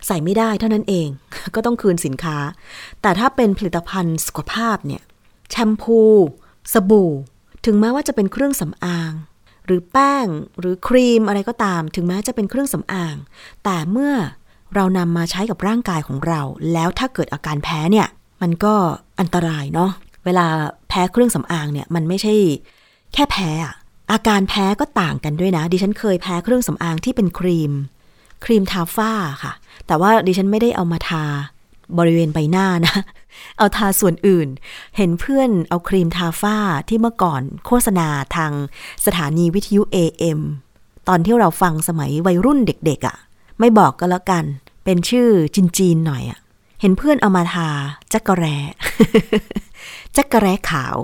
[0.06, 1.08] ใส่ไม่ได้เท่านั้นเอง
[1.54, 2.38] ก็ต้องคืนสินค้า
[3.02, 5.02] แต่ถ้าเป็นผลิตภัณฑ์สุขภาพเนี่ย
[5.50, 6.00] แชมพู
[6.72, 7.12] สบู่
[7.64, 9.12] ถึงแม้ว่าจะเป็นเครื่องสำอาง
[9.66, 10.26] หรือแป้ง
[10.58, 13.16] หรือครีมอะไรก็ตาม ถึงแม้จะเป็นเครื่องสำอาง
[13.64, 14.14] แต่เมื่อ
[14.74, 16.40] เรานำมาใช้กับร่างกายของเรา
[16.72, 18.08] แล้วถ้าเกิดอาการแพ้เนี่ย
[18.42, 18.74] มันก็
[19.20, 19.90] อันตรายเนาะ
[20.24, 20.46] เวลา
[20.88, 22.34] แพ้เครื่องสำอางเนี่ยมันไม่ใช่
[23.14, 23.50] แค่แพ้
[24.12, 27.72] อาการแพ้ก็ต่างกันด้วยนะ ดิฉันเคยแพ้เครื่องสำอางที่เป็นครีม
[28.44, 29.52] ครีมทาฝ้าค่ะ
[29.86, 31.24] แต่ว่าดิฉันไม่ได้เอามาทา
[31.98, 32.94] บริเวณใบหน้านะ
[33.58, 34.48] เอาทาส่วนอื่น
[34.96, 36.56] เห็นเพื่อนเอาครีมทาฝ้า
[36.88, 38.52] ที่เมื่อก่อนโฆษณาทาง
[39.06, 40.40] สถานีวิทยุ AM
[41.08, 43.16] ตอนที่เราฟังสมัยวัยรุ่นเด็กๆอะ่ะ
[43.60, 44.44] ไม่บอกก็แล้วกัน
[44.84, 45.28] เป็นชื่อ
[45.78, 46.38] จีนๆหน่อยอะ่ะ
[46.80, 47.68] เห็นเพื่อนเอามาทา
[48.12, 48.44] จักกระแร
[50.16, 50.96] จักกระแรขาว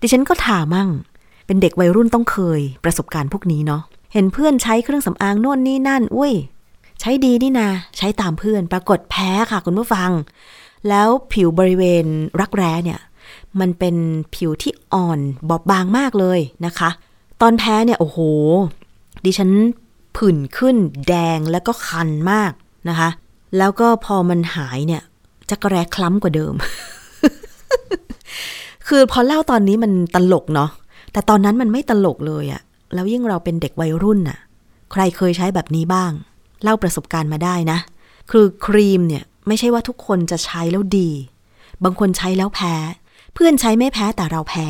[0.00, 0.88] ดิฉันก็ทามั่ง
[1.46, 6.32] เป็นเด็กวัยรุ่นต้องเคยประสบการณ์พวกนี้เนาะ เห็นเพื่อนใช้เครื่องสำอางโน่นนี่นั่น อุ้ย
[7.00, 10.10] ใช้ดีนี่นาใช้ตามเพื่อนปรากฏแพ้ค่ะคุณผู้ฟัง
[10.88, 12.04] แล้วผิวบริเวณ
[12.40, 13.00] รักแร้เนี่ย
[13.60, 13.96] มันเป็น
[14.34, 16.90] ผิวที่อ่อนบอบบางมากเลยนะคะ
[17.40, 18.18] ตอนแพ้เนี่ยโอ้โห
[19.24, 19.50] ดิฉัน
[20.16, 20.76] ผื่นขึ้น
[21.08, 22.52] แดงแล้วก็คันมาก
[22.88, 23.08] นะคะ
[23.58, 25.02] แล้วก็พอมันหายเนี่ย
[25.50, 26.54] จะกระแรคล้ำกว่าเดิม
[28.88, 30.70] คือพอเล่าตอนนี้มันตลกเนาะ
[31.12, 32.62] แต่ตอนนั้นมันไม่ตลกเลยอะ
[32.94, 34.38] แล้วยิ่งเราเป็นเด็กวัยรุ่นน่ะ
[34.92, 36.12] ใครเคยใช้แบบนี้บ้าง
[36.62, 37.78] เล่าประสบการณ์มาได้นะ
[38.30, 41.10] คือครีมเนี่ยไม่ใช่ว่าทุกคนจะใช้แล้วดี
[41.84, 42.74] บางคนใช้แล้วแพ้
[43.34, 44.66] เพื่อนใช้ไม่แพ้แต่เราแพ้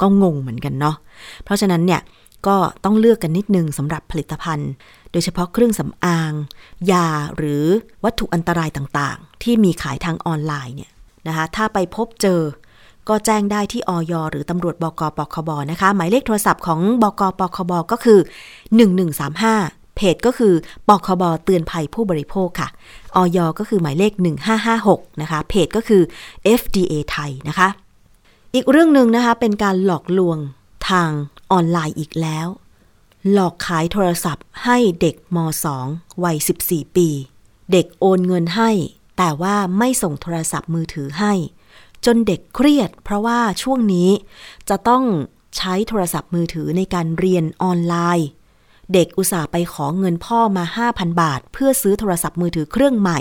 [0.00, 0.96] ก็งงเหมือนกันเนาะ
[1.44, 2.00] เพราะฉะนั้นเนี่ย
[2.46, 4.70] ก็ต้องเลือกกันนิดนึงสำหรับผลิตภัณฑ์
[5.12, 6.32] โดยเฉพาะเครื่องสำอาง
[6.92, 7.64] ยาหรือ
[8.04, 10.92] วัตถุอันตรายต่างๆ ที่มีขายทางออนไลน์เนี่ย
[11.26, 12.40] นะคะถ้าไปพบเจอ
[13.08, 18.18] ก็แจ้งได้ที่อย หรือตำรวจบกปคบนะคะ หมายเลขโทรศัพท์ของบกปคบก็คือ
[19.04, 20.54] 1135 เพจก็คือ
[20.88, 22.68] ปคบเตือนภัยผู้บริโภคค่ะ
[23.16, 24.12] ออยก็คือหมายเลข
[24.66, 26.02] 1556 นะคะ เพจก็คือ
[26.60, 27.68] FDA ไทยนะคะ
[28.54, 30.38] อีกเรื่องหนึ่งนะคะ เป็นการหลอกลวง
[30.88, 31.10] ทาง
[31.52, 32.48] ออนไลน์อีกแล้ว
[33.32, 35.38] หลอกขายโทรศัพท์ให้เด็กม
[35.80, 37.08] 2 วัย 14 ปี
[37.72, 38.70] เด็กโอนเงินให้
[39.18, 41.32] แต่ว่าไม่ส่งโทรศัพท์มือถือให้
[42.04, 44.10] จนเด็กเครียด เพราะว่าช่วงนี้
[44.68, 45.04] จะต้อง
[45.56, 48.28] ใช้โทรศัพท์มือถือในการเรียนออนไลน์
[48.92, 53.20] เด็กอุตส่าห์ไปขอเงินพ่อมา 5,000 บาท เพื่อซื้อโทรศัพท์มือถือเครื่องใหม่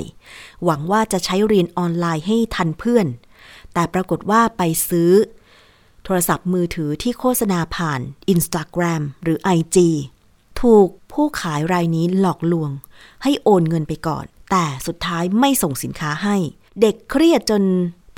[0.64, 3.08] หวังว่าจะใช้เรียนออนไลน์ให้ทันเพื่อน
[3.74, 5.12] แต่ปรากฏว่าไปซื้อ
[6.04, 8.02] โทรศัพท์มือถือที่โฆษณาผ่าน
[8.34, 9.78] Instagram หรือ IG
[10.62, 12.72] ถูกผู้ขายรายนี้หลอกลวง
[13.24, 16.36] ให้โอนเงินไปก่อน แต่สุดท้ายไม่ส่งสินค้าให้
[16.82, 17.64] เด็กเครียดจน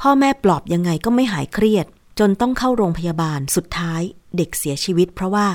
[0.01, 1.86] พ่อแม่ปลอบยังไงก็ไม่หายเครียด
[2.19, 4.01] จนต้องเข้าโรงพยาบาลสุดท้าย
[4.38, 5.47] เด็กเสียชีวิต เพราะว่า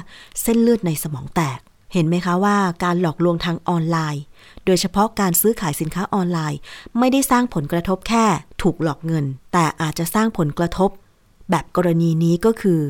[0.42, 1.61] เส้นเลือดในสมองแตก
[1.92, 4.22] เห็นไหมคะว่าการหลอกลวงทางออนไลน์
[4.64, 6.59] โดยเฉพาะการซื้อขายสินค้าออนไลน์
[6.98, 8.24] ไม่ได้สร้างผลกระทบแค่
[8.62, 10.90] ถูกหลอกเงิน แต่อาจจะสร้างผลกระทบ
[11.50, 12.81] แบบกรณีนี้ก็คือ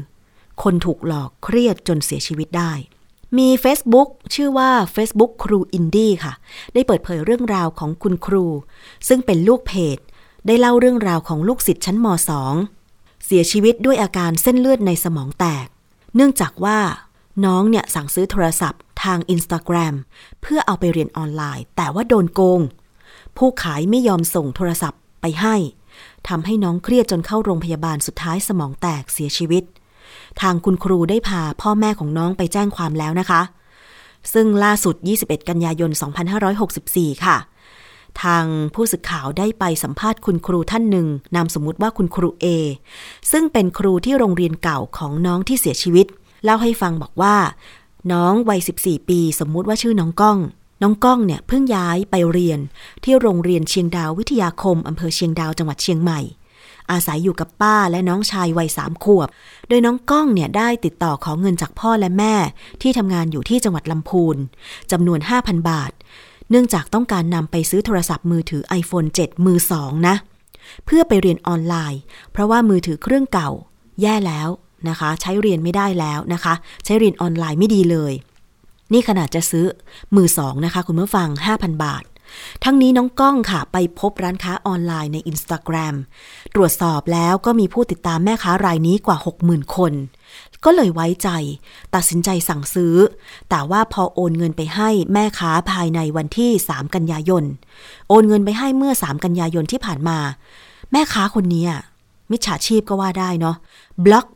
[0.63, 2.73] คนถูกหลอกเครียดจนเสียชีวิตได้
[3.39, 6.33] มี Facebook ชื่อว่า Facebook ครูอินดี้ค่ะ
[6.75, 8.47] ได้เปิดเผยเรื่องราวของคุณครู
[9.09, 9.99] ซึ่งเป็นลูกเพจ
[10.47, 12.07] ได้เล่าเรื่องราวของลูกศิษย์ชั้นม
[12.67, 15.67] .2 เสียชีวิตด้วยอาการเส้นเลือดในสมองแตก
[16.15, 16.79] เนื่องจากว่า
[17.45, 19.95] น้องเนี่ยสั่งซื้อโทรศัพท์ทาง Instagram
[20.43, 22.61] เพื่อเอาไปเรียนออนไลน์ แต่ว่าโดนโกง
[23.37, 25.57] ผู้ขายไม่ยอมส่งโทรศัพท์ไปให้
[26.29, 29.64] ทำให้น้องเครียดจนเข้าโรงพยาบาลสุดท้ายสมองแตกเสียชีวิต
[30.40, 33.43] ทางคุณครูได้พาพ่อแม่ของน้องไปแจ้งความแล้วนะคะ
[34.33, 35.90] ซึ่งล่าสุด 21 กันยายน
[36.57, 37.37] 2564 ค่ะ
[38.23, 42.47] ทางผู้สื่อข่าวได้ไปสัมภาษณ์คุณครูท่านหนึ่ง นามสมมุติว่าคุณครูเอ
[43.33, 46.07] ซึ่งเป็นครูที่โรงเรียนเก่าของน้องที่เสียชีวิต
[46.44, 47.37] เล่าให้ฟังบอกว่า
[48.12, 50.38] น้องวัย 14 ปี สมมุติว่าชื่อน้องก้อง
[50.83, 52.61] น้องก้องเนี่ยเพิ่งย้ายไปเรียน
[53.05, 56.20] ที่โรงเรียนเชียงดาววิทยาคมอำเภอเชียงดาวจังหวัดเชียงใหม่
[56.90, 59.29] อาศัยอยู่กับป้าและน้องชายวัยสามขวบ
[59.68, 62.35] โดยน้องก้องเนี่ยได้ติดต่อขอเงินจากพ่อและแม่
[62.83, 64.37] ที่ทำงานอยู่ที่จังหวัดลำพูน
[64.92, 65.92] จำนวน 5,000 บาท
[66.50, 70.14] เนื่องจากต้องการนำไปซื้อโทรศัพท์มือถือ iPhone 7 มือสองนะ
[70.85, 72.00] เพื่อไปเรียนออนไลน์
[72.33, 73.50] เพราะว่ามือถือเครื่องเก่า
[74.03, 74.48] แย่แล้ว
[74.88, 78.12] นะคะ ใช้เรียนไม่ได้แล้วนะคะ ใช้เรียนออนไลน์ไม่ดีเลย
[78.93, 79.66] นี่ขนาดจะซื้อ
[80.16, 82.05] มือสองนะคะ คุณผู้ฟัง 5,000 บาท
[82.64, 85.95] ทั้งนี้น้องก้องค่ะไปพบร้านค้าออนไลน์ใน Instagram
[86.55, 89.93] ตรวจสอบแล้วก็มีผู้ติดตามแม่ค้ารายนี้กว่า 60,000 คน
[90.64, 91.29] ก็เลยไว้ใจ
[91.95, 92.97] ตัดสินใจสั่งซื้อ
[93.51, 97.45] แต่ว่าพอโอนเงินไปให้แม่ค้าภายในวันที่ 3 กันยายน
[98.09, 100.19] โอนเงินไปให้เมื่อ 3 กันยายนที่ผ่านมา
[100.93, 101.81] แม่ค้าคนนี้อะ
[102.31, 103.57] มิจฉาชีพก็ว่าได้เนาะ
[104.05, 104.27] บล็อก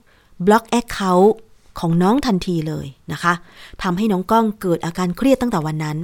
[0.46, 1.34] บล็อกแอคเคาท์
[1.78, 3.34] ของน้องทันทีเลยนะคะ
[3.82, 5.98] ทำให้น้องก้องเกิดอาการเครียดตั้งแต่วันนั้น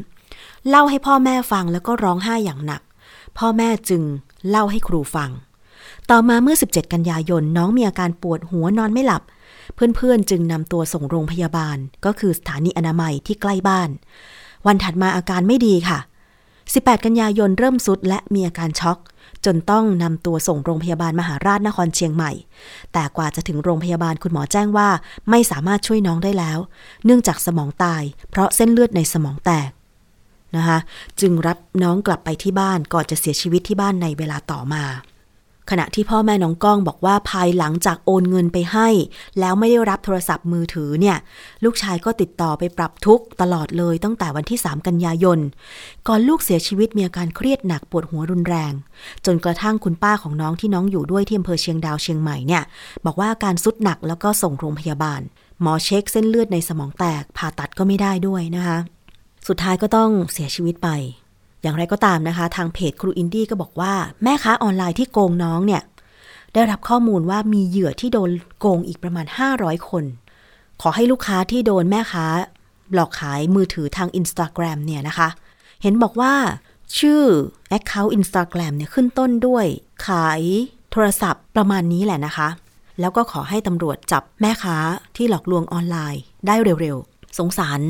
[0.69, 2.83] เล่าให้พ่อแม่ฟังแล้วก็ร้องไห้อย่างหนัก
[3.39, 4.03] พ่อแม่จึง
[4.49, 5.31] เล่าให้ครูฟัง
[6.11, 9.23] ต่อมาเมื่อ 17 กันยายนน้องมีอาการปวดหัวนอนไม่หลับ
[9.75, 13.89] เพื่อนๆจึงนำตัวส่งโรงพยาบาล ก็คือสถานีอนามัยที่ใกล้บ้าน
[14.67, 15.99] วันถัดมาอาการไม่ดีค่ะ
[16.51, 18.99] 18 กันยายนเริ่มสุดและมีอาการช็อก
[19.47, 22.33] จนต้องนำตัวส่งโรงพยาบาลมหาราชนครเชียงใหม่
[22.93, 24.89] แต่กว่าจะถึงโรงพยาบาลคุณหมอแจ้งว่า
[25.31, 26.59] ไม่สามารถช่วยน้องได้แล้ว
[27.05, 29.71] เนื่องจากสมองตาย เพราะเส้นเลือดในสมองแตก
[30.57, 30.79] นะคะ
[31.21, 34.85] จึงรับน้องกลับไปที่บ้านก่อนจะเสียชีวิตที่บ้านในเวลาต่อมา
[35.71, 38.89] ขณะที่พ่อแม่น้องก้องบอกว่าภายหลังจากโอนเงินไปให้
[39.41, 41.17] แล้วไม่ได้รับโทรศัพท์มือถือเนี่ย
[41.65, 45.39] ลูกชายก็ติดต่อไปปรับทุกข์ตลอดเลยตั้งแต่วันที่ 3 กันยายน
[46.09, 48.73] ก่อนลูกเสียชีวิตมีอาการเครียดหนักปวดหัวรุนแรง
[49.27, 52.63] จนกระทั่งคุณป้าของน้องที่น้องอยู่ด้วยที่อำเภอเชียงดาวเชียงใหม่เนี่ย
[53.07, 55.21] บอกว่าอาการสุดหนักแล้วก็ส่งโรงพยาบาล
[55.63, 58.79] หมอเช็คเส้นเลือดในสมองแตกผ่าตัดก็ไม่ได้ด้วยนะคะ
[59.49, 60.89] สุดท้ายก็ต้องเสียชีวิตไป
[61.63, 63.93] อย่างไรก็ตามนะคะ ทางเพจครูอินดี้ก็บอกว่า
[64.25, 65.83] แม่ค้าออนไลน์ที่โกงน้องเนี่ย
[66.55, 70.05] ได้รับข้อมูลว่ามีเหยื่อที่โดนโกงอีกประมาณ 500 คน
[70.83, 72.27] ขอให้ลูกค้าที่โดนแม่ค้า
[72.95, 75.29] หลอกขายมือถือทาง Instagram เนี่ยนะคะ
[75.83, 76.33] เห็นบอกว่า
[76.99, 77.23] ชื่อ
[77.77, 79.67] Account Instagram เนี่ยขึ้นต้นด้วย
[80.07, 80.43] ขาย
[80.91, 82.49] โทรศัพท์ประมาณนี้แหละนะคะ
[83.01, 84.77] แล้วก็ขอให้ตำรวจจับแม่ค้า
[85.17, 87.81] ที่หลอกลวงออนไลน์ได้เร็วๆ สงสาร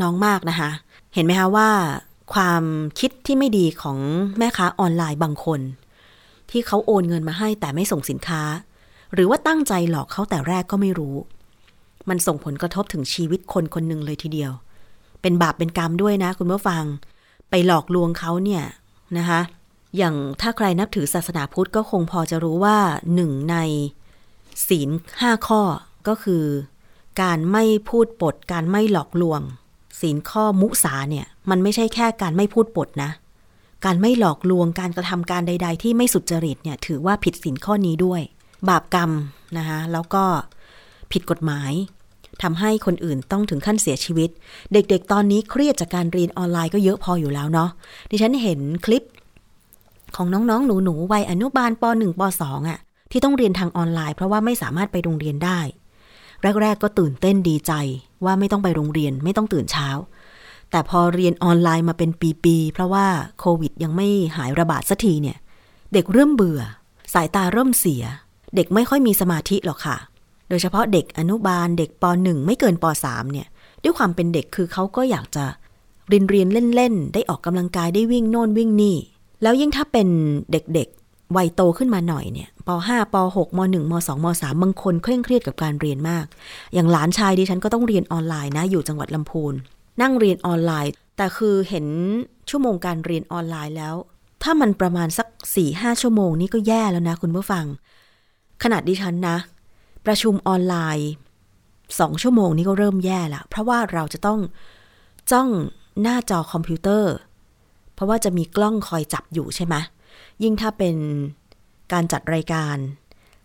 [0.00, 0.70] น้องมากนะคะ
[1.14, 1.68] เห็นไหมคะว่า
[2.32, 2.64] ความ
[2.98, 3.98] คิดที่ไม่ดีของ
[4.38, 5.60] แม่ค้าออนไลน์บางคน
[6.50, 8.42] ที่เขาโอนเงินมาให้แต่ไม่ส่งสินค้า
[9.14, 11.16] หรือว่าตั้งใจหลอกเขาแต่แรกก็ไม่รู้
[12.08, 14.52] มันส่งผลกระทบถึงชีวิตคนคนหนึ่งเลยทีเดียว
[15.22, 16.84] เป็นบาปเป็นกรรมด้วยนะ คุณผู้ฟัง
[17.50, 18.64] ไปหลอกลวงเขาเนี่ย
[19.18, 19.40] นะคะ
[19.96, 22.78] อย่างถ้าใครนับถือศาสนาพุทธก็คงพอจะรู้ว่า
[23.14, 23.56] หนึ่งใน
[24.68, 25.62] ศีลห้าข้อ
[26.08, 26.44] ก็คือ
[27.22, 29.40] การไม่พูดปด การไม่หลอกลวง
[30.00, 33.10] ศีลข้อมุสาเนี่ย มันไม่ใช่แค่การไม่พูดปดนะ
[33.84, 38.20] การไม่หลอกลวงการกระทำการใด ๆ ที่ไม่สุจริตเนี่ยถือว่าผิดศีลข้อนี้ด้วย
[38.68, 39.10] บาปกรรม
[39.58, 40.24] นะคะแล้วก็
[41.12, 41.72] ผิดกฎหมาย
[42.42, 44.30] ทำให้คนอื่นต้องถึงขั้นเสียชีวิต
[44.72, 47.70] เด็กๆ ตอนนี้เครียดจากการเรียนออนไลน์ก็เยอะพออยู่แล้วเนาะ
[48.10, 49.04] ดิฉันเห็นคลิป
[50.16, 52.78] ของน้องๆ หนูๆ วัยอนุบาลป .1 ป .2 อะ่ะ
[53.10, 55.60] ที่ต้องเรียนทางออนไลน์เพราะว่าไม่สามารถไปโรงเรียนได้
[56.62, 57.72] แรก ๆ ก็ตื่นเต้นดีใจ
[58.24, 59.88] ว่าไม่ต้องไปโรงเรียนไม่ต้องตื่นเช้า
[60.70, 62.10] แต่พอเรียนออนไลน์มาเป็น
[62.44, 63.06] ปีๆ เพราะว่า
[63.40, 65.38] โควิดยังไม่หายระบาดสักทีเนี่ย
[65.92, 66.60] เด็กเริ่มเบื่อ
[67.14, 68.02] สายตาเริ่มเสีย
[68.56, 69.96] เด็กไม่ค่อยมีสมาธิหรอกค่ะ
[70.48, 73.46] โดยเฉพาะเด็กอนุบาลเด็กป .1 ไม่เกินป .3 เนี่ย
[73.82, 75.44] ด้วยความเป็นเด็กคือเขาก็อยากจะ
[76.08, 78.96] เรียนเรียนเล่นๆ ได้ออกกำลังกายได้วิ่งโน่นวิ่งนี่
[79.42, 80.08] แล้วยิ่งถ้าเป็น
[80.52, 86.26] เด็กๆ วัยโตขึ้นมาหน่อยเนี่ยป .5 ป .6 ม .1 ม .2 ม .3 บางคนเคร่งเครียดกับการเรียนมาก
[86.74, 89.54] อย่างหลานชายดิฉันก็ต้องเรียนออนไลน์นะอยู่จังหวัดลำพูน
[90.02, 91.86] นั่งเรียนออนไลน์ แต่คือเห็น
[92.50, 93.94] ชั่วโมงการเรียนออนไลน์แล้ว
[94.42, 97.64] ถ้ามันประมาณสัก4ี่ห้าชั่วโมงนี่ก็แย่แล้วนะคุณผู้ฟัง
[98.62, 99.36] ขนาดดิฉันนะ
[100.06, 101.10] ประชุมออนไลน์
[102.00, 104.40] สองชั่วโมงนี้ก็เริ่มแย่ละเพราะว่าเราจะต้อง
[105.32, 105.48] จ้อง
[106.02, 107.14] หน้าจอคอมพิวเตอร์
[107.94, 109.74] เพราะว่าจะมีกล้องคอยจับอยู่ใช่ไหม
[110.42, 110.96] ยิ่งถ้าเป็น
[111.92, 112.76] การจัดรายการ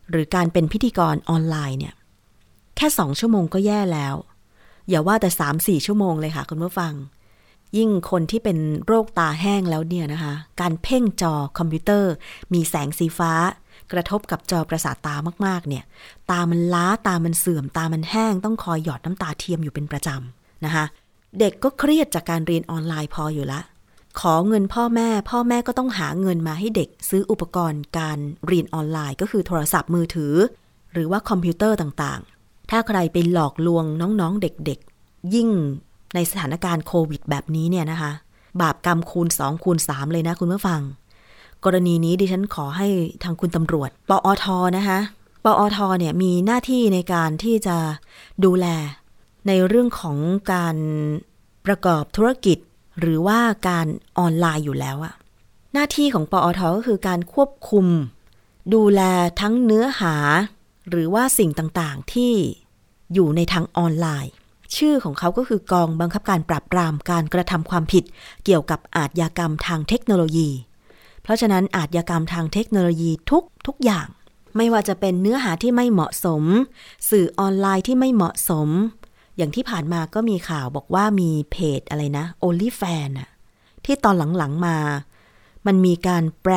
[0.09, 1.95] หรือการเป็นพิธีกรออนไลน์เนี่ย
[2.75, 4.15] แค่สองชั่วโมงก็แย่แล้ว
[4.89, 6.93] อย่าว่าแต่สามสี่ชั่วโมงเลยค่ะคุณผู้ฟัง
[7.77, 12.13] ยิ่งคนที่เป็นโรคตาแห้งแล้วเนี่ยนะคะ การเพ่งจอคอมพิวเตอร์
[12.53, 13.33] มีแสงสีฟ้า
[13.91, 15.15] กระทบกับจอประสาทตา
[15.45, 15.83] มากๆ เนี่ย
[16.31, 20.85] ตามันล้าตามันเสื่อม ตามันแห้ง ต้องคอยหยอดน้ำตาเทียมอยู่เป็นประจำนะคะ
[21.39, 23.61] เด็กก็เครียดจากการเรียนออนไลน์พออยู่ละ
[24.19, 30.33] ขอเงินพ่อแม่ พ่อแม่ก็ต้องหาเงินมาให้เด็กซื้ออุปกรณ์การเรียนออนไลน์ ก็คือโทรศัพท์มือถือ
[30.93, 32.21] หรือว่าคอมพิวเตอร์ต่าง
[32.69, 35.49] ถ้าใครไปหลอกลวงน้องๆเด็กๆ ยิ่ง
[36.15, 38.11] ในสถานการณ์โควิดแบบนี้เนี่ยนะคะ
[38.61, 40.81] บาปกรรมคูณ 2 คูณ 3 เลยนะคุณผู้ฟัง
[41.63, 42.87] กรณีนี้ดิฉันขอให้
[43.23, 44.45] ทางคุณตำรวจ ปอท
[44.77, 44.99] นะคะ
[45.45, 47.77] ปอทเนี่ยมีหน้าที่ในการที่จะ
[48.45, 48.67] ดูแล
[49.47, 50.17] ในเรื่องของ
[50.53, 50.75] การ
[51.65, 52.57] ประกอบธุรกิจ
[52.99, 55.13] หรือว่าการออนไลน์อยู่แล้วอะ
[55.73, 57.85] หน้าที่ของปอทก็คือการควบคุม
[58.73, 59.01] ดูแล
[59.41, 60.15] ทั้งเนื้อหา
[60.89, 62.33] หรือว่าสิ่งต่างๆ ที่
[63.13, 64.33] อยู่ในทางออนไลน์
[64.75, 68.03] ชื่อของเขาก็คือกองบังคับการปราบปรามการกระทำความผิด
[68.45, 70.49] เกี่ยวกับอาชญากรรมทางเทคโนโลยี
[71.23, 74.07] เพราะฉะนั้นอาชญากรรมทางเทคโนโลยีทุกทุกอย่าง
[74.57, 76.43] ไม่ว่าจะเป็นเนื้อหาที่ไม่เหมาะสม
[77.09, 78.69] สื่อออนไลน์ที่ไม่เหมาะสม
[79.37, 83.29] อย่างที่ผ่านมาก็มีข่าวบอกว่ามีเพจอะไรนะ OnlyFan อะ
[83.85, 84.77] ที่ตอนหลังๆมา
[85.65, 86.53] มันมีการแปล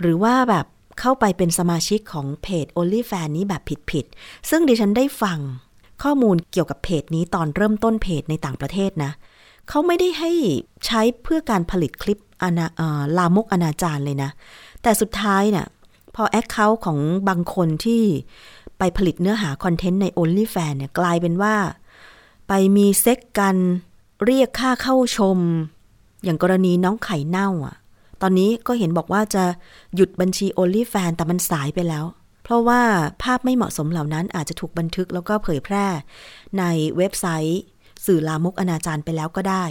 [0.00, 0.66] หรือว่าแบบ
[1.00, 5.38] เข้าไปเป็นสมาชิกของเพจ OnlyFan นี้แบบผิดๆ ซึ่งดิฉันได้ฟัง
[6.02, 9.12] ข้อมูลเกี่ยวกับเพจนี้ตอนเริ่มต้นเพจในต่างประเทศนะ
[9.68, 10.32] เขาไม่ได้ให้
[10.86, 12.66] ใช้เพื่อการผลิตคลิปอนา
[13.18, 14.30] ลามกอนาจารเลยนะ
[14.82, 15.66] แต่สุดท้ายเนี่ย
[16.14, 18.02] พอ account ของบางคนที่
[18.78, 21.54] ไปผลิตเนื้อหา content ใน OnlyFans เนี่ยกลายเป็นว่า
[22.48, 23.56] ไปมีเซ็กซ์กัน
[24.24, 25.38] เรียกค่าเข้าชม
[26.24, 27.76] อย่างกรณีน้องไข่เน่าอะ
[28.22, 29.44] ตอนนี้ก็เห็นบอกว่าจะ
[29.94, 32.04] หยุดบัญชี OnlyFan แต่มันสายไปแล้ว
[32.44, 32.80] เพราะว่า
[33.22, 35.86] ภาพไม่เหมาะสมเหล่านั้นอาจจะถูกบันทึกแล้วก็เผยแพร่
[36.58, 36.64] ใน
[36.96, 37.60] เว็บไซต์
[38.06, 39.64] สื่อลามกอนาจารไปแล้วก็ได้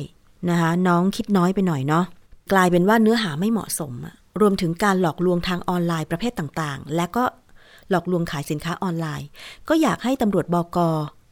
[0.50, 2.06] นะคะน้องคิดน้อยไปหน่อยเนาะ
[2.52, 3.94] กลายเป็นว่าเนื้อหาไม่เหมาะสม
[4.42, 7.24] รวมถึงการหลอกลวงทางออนไลน์ประเภทต่างๆ และก็
[7.90, 9.28] หลอกลวงขายสินค้าออนไลน์
[9.70, 10.78] ก็อยากให้ตำรวจบก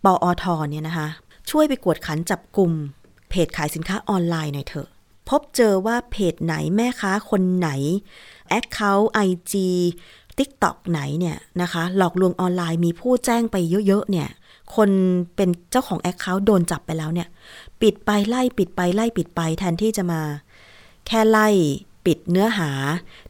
[0.06, 1.08] ปอทเนี่ยนะคะ
[1.50, 2.72] ช่วยไปกวดขันจับกลุ่ม
[3.30, 4.88] เพจขายสินค้าออนไลน์หน่อยเถอะ
[5.30, 7.70] พบเจอว่าเพจไหนแม่ค้าคนไหน
[8.58, 9.54] Account IG
[10.38, 13.56] TikTok ไหนเนี่ยนะคะ หลอกลวงออนไลน์มีผู้แจ้งไป
[13.88, 14.30] เยอะๆเนี่ย
[14.76, 14.90] คน
[15.36, 17.28] เป็นเจ้าของ Account โดนจับไปแล้วเนี่ย
[17.82, 20.22] ปิดไปไล่ปิดไปไล่ปิดไปแทนที่จะมา
[21.08, 21.48] แค่ไล่
[22.06, 22.70] ปิดเนื้อหา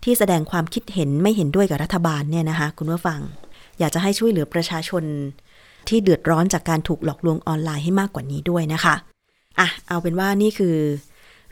[0.03, 3.19] ที่แสดงความคิดเห็นไม่เห็นด้วยกับรัฐบาลเนี่ยนะคะ คุณผู้ฟัง
[3.79, 5.03] อยากจะให้ช่วยเหลือประชาชน
[5.87, 8.95] ที่เดือดร้อนจากการถูกหลอกลวงออนไลน์ให้มากกว่านี้ด้วยนะคะ
[9.59, 10.75] อะ เอาเป็นว่านี่คือ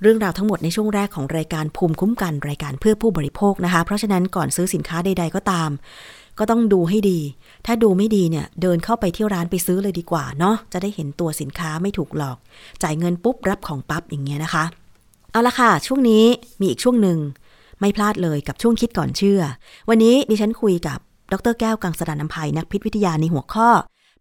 [0.02, 5.70] เรื่องราวทั้งหมดในช่วงแรกของรายการภูมิคุ้มกันรายการเพื่อผู้บริโภคนะคะ เพราะฉะนั้นก่อนซื้อสินค้าใด ๆ ก็ตาม
[6.40, 7.20] ก็ต้องดูให้ดี
[7.66, 12.38] ถ้าดูไม่ดีเนี่ยเดินเข้าไปที่ร้านไปซื้อเลยดีกว่าเนาะจะได้เห็นตัวสินค้าไม่ถูกหลอก
[12.84, 14.64] จ่ายเงินปุ๊บรับของปั๊บอย่างเงี้ยนะคะ
[15.32, 16.26] เอาละค่ะช่วงนี้
[16.60, 17.20] มีอีกช่วงหนึ่ง
[17.80, 19.42] ไม่พลาดเลยกับช่วงคิดก่อนเชื่อ
[19.90, 21.00] วันนี้ดิฉันคุยกับ
[21.32, 23.70] ดรแก้วกังสดานนภัยนักพิษวิทยาในหัวข้อ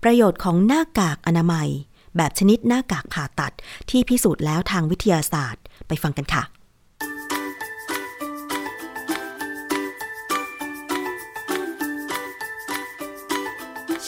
[0.02, 1.68] ประโยชน์ของหน้ากากอนามัย
[2.16, 3.52] แบบชนิดหน้ากากผ่าตัด
[3.90, 6.44] ที่พิสูจน์แล้วทางวิทยาศาสตร์ ไปฟังกันค่ะ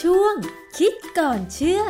[0.01, 0.35] ช่วง
[0.77, 1.81] คิดก่อนเชื่อ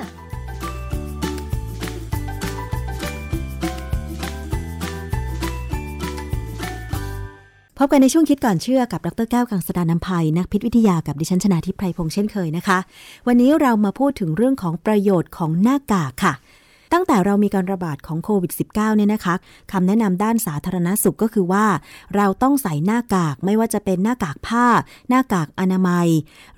[7.84, 12.78] พบกันในช่วงคิดก่อนเชื่อกับดรแก้วกังสดานนภัยนักพิษวิทยากับดิฉันชนาทิพไพรพงษ์เช่นเคยนะคะ
[13.28, 16.34] วันนี้เรามาพูดถึงเรื่องของประโยชน์ของหน้ากากค่ะ
[16.94, 19.36] ตั้งแต่เรามีการระบาดของโควิด -19 เนี่ยนะคะ
[19.72, 21.66] คำแนะนำด้านสาธารณสุขก็คือว่า
[22.16, 24.66] เราต้องใส่หน้ากากไม่ว่าจะเป็นหน้ากากผ้า
[25.10, 26.08] หน้ากากอนามัย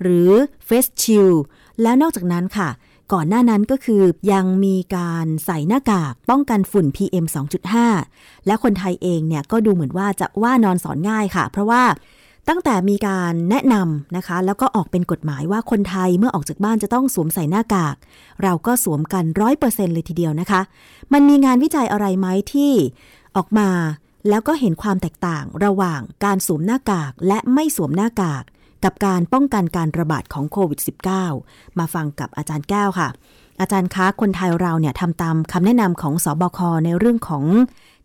[0.02, 0.30] หรือ
[0.66, 1.30] เฟสชิล
[1.82, 2.68] แล้วนอกจากนั้นค่ะ
[3.12, 7.24] ก่อนหน้านั้นก็คือยังมีการใส่หน้ากากป้องกันฝุ่น PM
[7.86, 11.82] 2.5 และคนไทยเองเนี่ยก็ดูเหมือนว่าจะว่านอนสอนง่ายค่ะ เพราะว่า
[12.48, 17.96] ตั้งแต่มีการแนะนำนะคะ แล้วก็ออกเป็นกฎหมายว่าคนไทยเมื่อออกจากบ้านจะต้องสวมใส่หน้ากาก
[18.42, 20.60] เราก็สวมกันร้อยเปอร์เซ็นเลยทีเดียวนะคะ
[21.12, 22.72] มันมีงานวิจัยอะไรไหมที่
[23.36, 23.68] ออกมา
[24.28, 28.44] แล้วก็เห็นความแตกต่างระหว่างการสวมหน้ากากและไม่สวมหน้ากาก
[28.84, 30.80] กับการป้องกันการระบาดของโควิด
[31.28, 33.08] -19 มาฟังกับอาจารย์แก้วค่ะ
[33.60, 37.44] อาจารย์คะคนไทยเราเนี่ยทำตามคำแนะนำของสอบคในเรื่องของ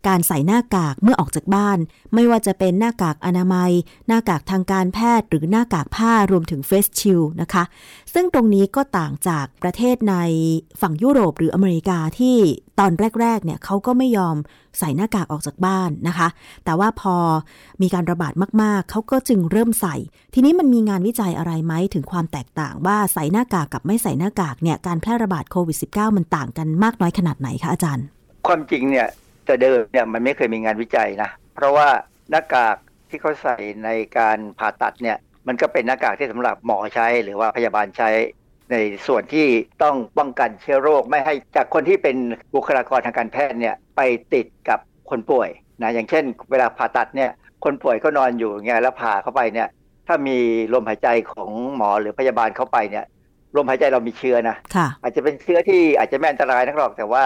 [0.08, 1.78] การใส่หน้ากากเมื่อออกจากบ้าน
[2.14, 3.70] ไม่ว่าจะเป็นหน้ากากอนามัย
[4.08, 7.64] หน้ากากทางการแพทย์ หรือหน้ากากผ้ารวมถึงเฟสชิลนะคะ
[8.14, 10.16] ซึ่งตรงนี้ก็ต่างจากประเทศใน
[10.80, 12.36] ฝั่งยุโรปหรืออเมริกาที่
[12.80, 14.36] ตอนแรกๆเนี่ยเขาก็ไม่ยอม
[14.78, 16.28] ใส่หน้ากากออกจากบ้านนะคะ
[16.64, 17.16] แต่ว่าพอ
[17.82, 18.32] มีการระบาด
[18.62, 19.96] มากๆ เขาก็จึงเริ่มใส่
[20.34, 28.06] ทีนี้มันมีงานวิจัยอะไรไหมถึงความแตกต่างว่าใส่หน้ากากกับไม่ใส่หน้ากากเนี่ยการแพร่ระบาดโควิด -19 มันต่างกันมากน้อยขนาดไหนคะอาจารย์
[28.46, 29.08] ความจริงเนี่ย
[29.46, 31.88] แต่เดิมเนี่ยมันไม่เคยมีงานวิจัยนะ เพราะว่า
[32.30, 32.76] หน้ากาก
[33.10, 35.16] ที่เขาใส่ในการผ่าตัดเนี่ย
[35.46, 38.10] มันก็เป็นหน้ากากที่สำหรับหมอใช้หรือว่าพยาบาลใช้
[38.70, 38.76] ใน
[39.06, 39.46] ส่วนที่
[39.82, 42.16] ต้องป้องกันเชื้อโรคไม่ให้จากคนที่เป็น
[42.54, 44.00] บุคลากรทางการแพทย์เนี่ยไป
[44.34, 44.78] ติดกับ
[45.10, 45.48] คนป่วย
[45.82, 47.30] นะอย่างเช่น เวลาผ่าตัดเนี่ย
[47.64, 49.68] คนป่วยก็นอนอยู่อย่างเงี้ยแล้วผ่าเข้าไปเนี่ย
[50.06, 50.38] ถ้ามี
[50.74, 53.04] ลมหายใจของหมอหรือพยาบาลเข้าไปเนี่ย
[53.56, 57.24] ลมหายใจเรามีเชื้อนะค่ะอาจจะเป็นเชื้อที่อาจจะไม่อันตรายนักหรอกแต่ว่า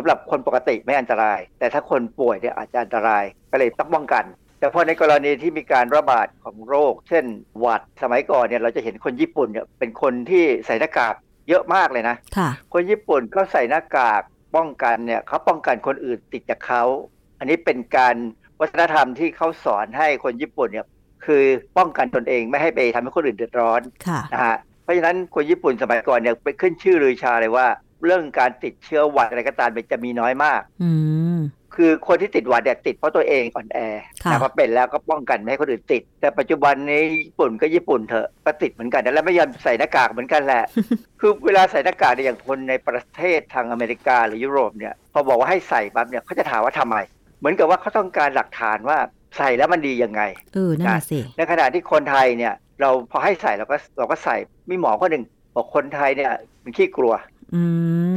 [0.00, 4.24] สำหรับคนปกติไม่อันตราย แต่ถ้าคนป่วยเนี่ยอาจจะอันตรายก็เลยต้องป้องกัน
[4.58, 7.24] แต่พอในกรณีที่มีการระบาดของโรค เช่น
[7.58, 11.14] หวัดสมัยก่อนเนี่ยเราจะเห็นคนญี่ปุ่นเนี่ยเป็นคนที่ใส่หน้ากาก
[11.48, 14.22] เยอะมากเลยนะค่ะคนญี่ปุ่นเขาใส่หน้ากาก
[14.56, 16.82] ป้องกันเนี่ยเขาป้องกันคนอื่นติดจากเขา
[17.38, 18.16] อันนี้เป็นการ
[18.60, 20.86] วัฒนธรรมที่เขาสอนให้คนญี่ปุ่นเนี่ย
[21.26, 21.42] คือ
[21.78, 27.66] ป้องกันตนเองไม่ให้ไปทำให้คนอื่นเดือดร้อนค่ะนะฮะเพราะฉะนั้นคนญี่ปุ่นสมัยก่อนเนี่ยไปขึ้นชื่อลือชาเลยว่า
[28.04, 30.90] เรื่องการติดเชื้อหวัดอะไรก็ตามมันจะมีน้อยมากอื
[31.36, 31.38] ม
[31.76, 33.78] คือคนที่ติดหวัดเนี่ยติดเพราะตัวเองอ่อนแอ
[34.24, 40.64] ค่ะนะพอเป็นแล้วก็ป้องกันไม่ให้คนอื่นติด แต่ปัจจุบันนี้ญี่ปุ่นก็ญี่ปุ่นเถอะก็ติดเหมือนกันแล้วไม่ยอมใส่หน้ากากเหมือนกันแหละ
[41.20, 46.96] คือเวลาใส่หน้ากากเนี่ยอย่างคนในประเทศทางอเมริกาหรือยุโรปเนี่ยพอบอกว่าให้ใส่ปั๊บเนี่ยเขาจะถามว่าทำไม
[47.38, 48.98] เหมือนกับว่าเขาต้องการหลักฐานว่า
[49.38, 50.22] ใส่แล้วมันดียังไง
[50.54, 54.36] เออนั่นน่ะสิในขณะที่คนไทยเนี่ย เราพอให้ใส่เราก็เราก็ใส่
[54.70, 55.24] มีหมอคนหนึ่ง
[55.54, 56.32] บอกคนไทยเนี่ย
[56.64, 57.37] มันขี้กลัวอืม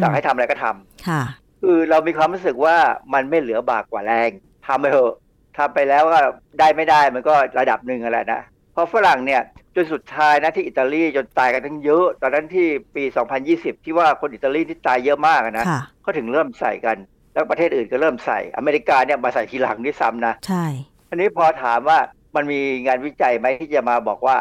[0.01, 1.21] สั่งให้ทำอะไรก็ทำค่ะ
[1.61, 2.77] คือเรามีความรู้สึกว่า
[3.13, 4.29] มันไม่เหลือบากกว่าแรง
[4.67, 5.13] ทำไปเถอะ
[5.57, 6.19] ทำไปแล้วก็
[6.59, 8.41] ได้ไม่ได้มันก็ระดับหนึ่งอะไรนะ
[8.73, 9.41] เพราะฝรั่งเนี่ย
[9.75, 13.03] จนสุดท้ายนะที่อิตาลีจนตายกันทั้งเยอะ ตอนนั้นที่ปี
[13.43, 16.97] 2020 ที่ว่าคนอิตาลีที่ตายเยอะมากอะนะค่ะเขาถึงเริ่มใส่กัน
[17.33, 20.65] แล้วประเทศอื่นก็เริ่มใส่ อเมริกาเนี่ยมาใส่ทีหลังด้วยซ้ำนะใช่
[21.09, 21.99] อันนี้พอถามว่า
[22.35, 24.35] มันมีงานวิจัยไหมที่จะมาบอกว่า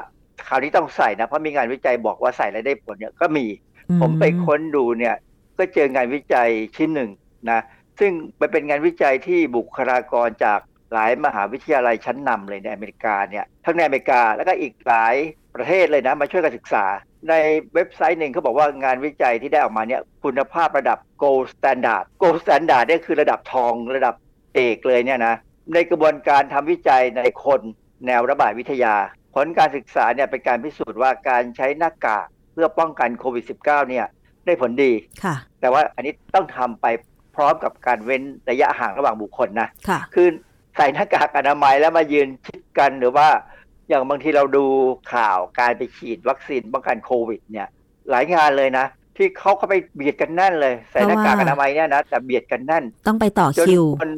[0.49, 3.70] คราวนี้ต้องใส่นะเพราะมีงานวิจัยบอกว่าใส่แล้วได้ผลเนี่ยก็มีอื
[4.01, 5.17] ผมไปค้นดูเนี่ย
[5.59, 7.11] ก็เจองานวิจัยชิ้นหนึ่ง
[7.51, 7.61] นะ
[8.01, 10.61] ซึ่งมันเป็นงานวิจัยที่บุคลากรจาก
[10.93, 15.15] หลายมหาวิทยาลัยชั้นนำเลยในอเมริกาเนี่ยทั้งในอเมริกาแล้วก็อีกหลาย
[15.57, 16.85] ประเทศเลยนะมาช่วยกันศึกษา
[17.29, 17.35] ใน
[17.75, 24.15] เว็บไซต์หนึ่งเขาบอกว่างานวิจัยที่ได้ออกมาเนี่ยคุณภาพระดับ gold standard gold standard เนี่ยคือระดับทองระดับ
[24.55, 25.35] เอกเลยเนี่ยนะ
[25.75, 27.61] ในกระบวนการทำวิจัยในคน
[28.07, 28.95] แนวระบาดวิทยา
[29.35, 32.27] ผลการศึกษาเนี่ยเป็นการพิสูจน์ว่าการใช้หน้ากาก
[32.61, 34.07] พื่อป้องกันโควิด -19 เนี่ย
[34.45, 34.93] ได้ผลดี
[35.25, 36.87] ค่ะ แต่ว่าอันนี้ต้องทำไป
[37.37, 40.29] พร้อมกับการเว้นระยะห่างระหว่างบุคคลนะค่ะคือ
[40.77, 43.29] ใส่หน้ากากอนามัยแล้วมายืนชิดกันหรือว่า
[43.89, 44.65] อย่างบางทีเราดู
[45.13, 47.69] ข่าวการไปฉีดวัคซีนป้องกันโควิด เนี่ย
[48.11, 48.87] หลายงานเลยนะ
[49.17, 54.11] ที่เขาเข้าไปเบียดกันแน่นเลย ใส่หน้ากากอนามัยเนี่ยนะแต่เบียดกันแน่น ต้องไปต่อจนคิวคน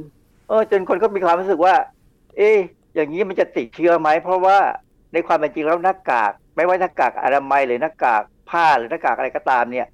[0.48, 1.74] เออจนคนก็มีความรู้สึกว่า
[2.36, 2.56] เอ๊ะ
[2.94, 4.58] อย่างนี้มันจะติดเชื้อไหมเพราะว่า
[5.12, 9.86] ในความเป็นจริงแล้วหน้ากาก ไม่ว่าหน้ากากอนามัยหรือหน้ากาก ผ้าหรือหน้ากากอะไรก็ตามเนี่ย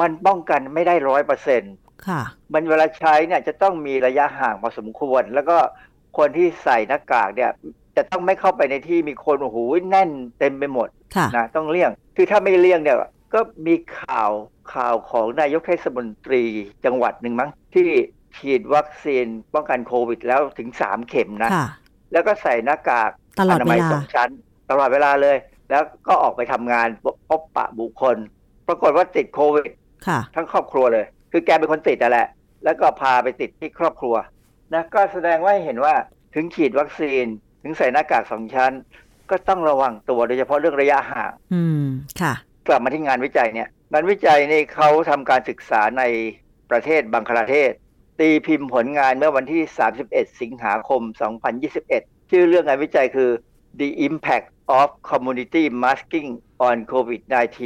[0.00, 1.74] มันป้องกันไม่ได้ร้อยเปอร์เซ็นต์
[2.08, 2.22] ค่ะ
[2.52, 5.56] มันเวลาใช้เนี่ยจะต้องมีระยะห่างพอสมควร แล้วก็
[6.18, 7.50] คนที่ใส่หน้ากากเนี่ย
[7.96, 9.58] จะต้องไม่เข้าไปในที่มีคนโอ้โห
[9.90, 12.96] แน่นเต็มไปหมดค่ะนะต้องเลี่ยง คือถ้าไม่เลี่ยงเนี่ย
[13.34, 14.30] ก็มีข่าว
[14.74, 16.42] ข่าวของนายกเทศมนตรี
[16.84, 17.88] จังหวัดหนึ่งมั้งที่
[18.36, 21.66] ฉีดวัคซีนป้องกันโควิดแล้วถึงสามเข็มนะค่ะ
[22.12, 24.30] แล้วก็ใส่หน้ากากตลอดนาเวมัยลาสองชั้น
[24.70, 25.36] ตลอดเวลาเลย
[25.72, 26.88] แล้วก็ออกไปทำงาน
[27.28, 28.16] พบปะบุคคล
[28.68, 29.70] ปรากฏว่าติดโควิด
[30.06, 32.28] ค่ะทั้งครอบครัวเลย คือแกเป็นคนติดแต่แหละ
[32.64, 34.14] แล้วก็พาไปติดที่ครอบครัว
[34.74, 35.94] นะก็แสดงว่าให้เห็นว่า
[36.34, 37.24] ถึงฉีดวัคซีน
[37.62, 38.72] ถึงใส่หน้ากากสองชั้น
[39.30, 41.84] ก็ต้องระวังตัวโดยเฉพาะเรื่องระยะห่าง อืม
[42.20, 42.34] ค่ะ
[42.68, 46.02] กลับมาที่งานวิจัยเนี่ย งานวิจัยนี่เขาทำการศึกษาใน
[46.70, 47.72] ประเทศบังคลาเทศ
[48.20, 49.62] ตีพิมพ์ผลงานเมื่อวันที่
[50.02, 51.02] 31 สิงหาคม
[51.66, 53.30] 2021 ชื่อเรื่องงานวิจัยคือ
[53.80, 56.28] The Impact of Community Masking
[56.68, 57.60] on COVID-19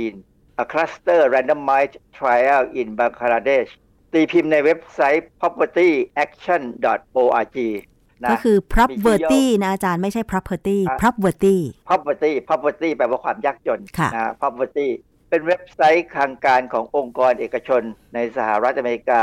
[0.62, 3.70] A Cluster Randomized Trial in Bangladesh
[4.12, 7.58] ตีพิมพ์ในเว็บไซต์ propertyaction.org
[8.24, 11.56] นะก็คือมี property ที่ย่อนะอาจารย์ไม่ใช่ property อะ property
[11.88, 14.88] property property แปลว่าความยากจนค่ะนะ property
[15.30, 17.82] เป็นเว็บไซต์ทางการขององค์กรเอกชน
[18.14, 19.22] ในสหรัฐอเมริกา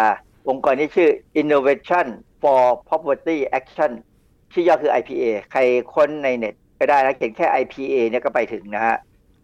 [0.50, 1.10] องค์กรนี้ชื่อ
[1.42, 2.08] Innovation
[2.42, 3.92] for Poverty Action
[4.54, 5.62] ชื่อย่อคือ IPA ใคร
[5.94, 8.98] ค้นในเน็ตก็ ได้แล้วเขียนแค่ IPA เนี่ยก็ไปถึงนะฮะ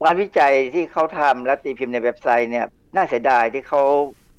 [0.03, 2.65] งานวิจัยที่เขาทำและตีพิมพ์ในเว็บไซต์เนี่ย
[2.95, 3.83] น่าเสียดายที่เขา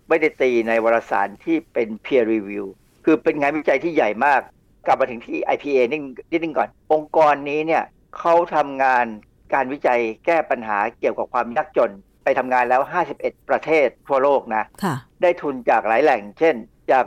[0.09, 2.67] ไม่ได้ตีในวารสารที่เป็น peer review
[3.05, 4.41] คือเป็นงานวิจัยที่ใหญ่มาก
[4.87, 6.01] กลับมาถึงที่ IPA นิด
[6.33, 7.85] นิดนึงก่อน องค์กรนี้เนี่ย
[8.19, 9.07] เขาทำงาน
[9.55, 11.93] การวิจัยแก้ปัญหาเกี่ยวกับความยากจน
[12.25, 12.83] ไปทำงานแล้ว
[13.17, 16.55] 51 ประเทศทั่วโลกนะค่ะได้ทุนจากหลายแหล่ง เช่น
[16.91, 17.05] จาก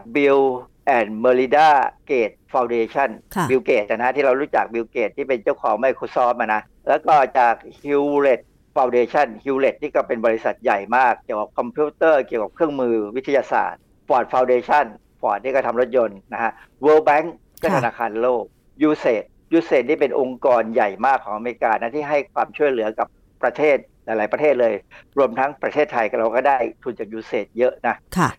[0.85, 1.69] Bill and Melinda
[2.09, 8.41] Gates Foundation ค่ะบิลเกตส์นะที่เรารู้จักบิลเกตส์ที่เป็นเจ้าของ Microsoft อะนะ แล้วก็จาก Hewlett
[8.75, 14.85] Foundation Hewlett ที่ก็เป็นบริษัทใหญ่มากเกี่ยวกับคอมพิวเตอร์เกี่ยวกับเครื่องมือวิทยาศาสตร์ Ford Foundation
[15.21, 16.51] Ford ที่ก็ทำรถยนต์นะฮะ
[16.85, 17.27] World Bank
[17.61, 18.43] ก็ค่ะธนาคารโลก
[18.87, 19.23] USAID
[19.57, 23.07] USAID นี่เป็นองค์กรใหญ่มากของอเมริกานะที่ให้ความช่วยเหลือกับ
[23.43, 24.73] ประเทศหลาย ๆ ประเทศเลย
[25.17, 28.29] รวมทั้งประเทศไทยเราก็ได้ทุนจาก USAID เยอะนะค่ะ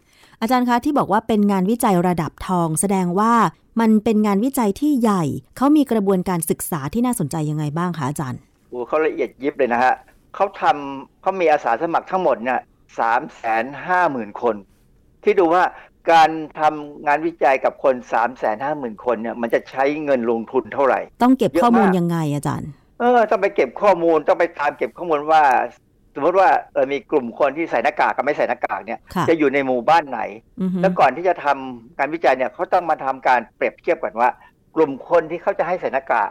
[0.44, 3.32] อาจารย์คะที่บอกว่าเป็นงานวิจัยระดับทอง แสดงว่า
[3.80, 5.24] มันเป็นงานวิจัยที่ใหญ่
[5.56, 9.94] เขามีกระบวนการศึกษาที่น่าสนใจยังไงบ้างคะอาจารย์โอ้เขาละเอียดยิบเลยนะฮะ
[10.34, 12.60] เขาทำเขามีอาสาสมัครทั้งหมดเนี่ย
[12.98, 14.56] สามแสนห้าหมื่นคน
[15.24, 15.62] ที่ดูว่า
[16.12, 16.30] การ
[16.60, 22.70] ทำงานวิจัยกับคน3ามแสนห้าหมื่นคนเนี่ยมันจะใช้เงินลงทุนเท่าไหร่ ต้องเก็บเยอะข้อมูลมากยังไงอาจารย์
[23.00, 25.42] เออต้องไปเก็บข้อมูลต้องไปตามเก็บข้อมูลว่า
[26.14, 30.20] สมมติว่าเออมีกลุ่มคนที่ใส่หน้ากากกับไม่ใส่หน้ากากเนี่ยค่ะจะอยู่ในหมู่บ้านไหน
[30.60, 34.30] อือฮึแล้วก่อนที่จะทำการวิจัยเนี่ยเขาต้องมาทำการเปรียบเทียบกันว่า
[34.76, 36.30] กลุ่มคนที่เขาจะให้ใส่หน้ากาก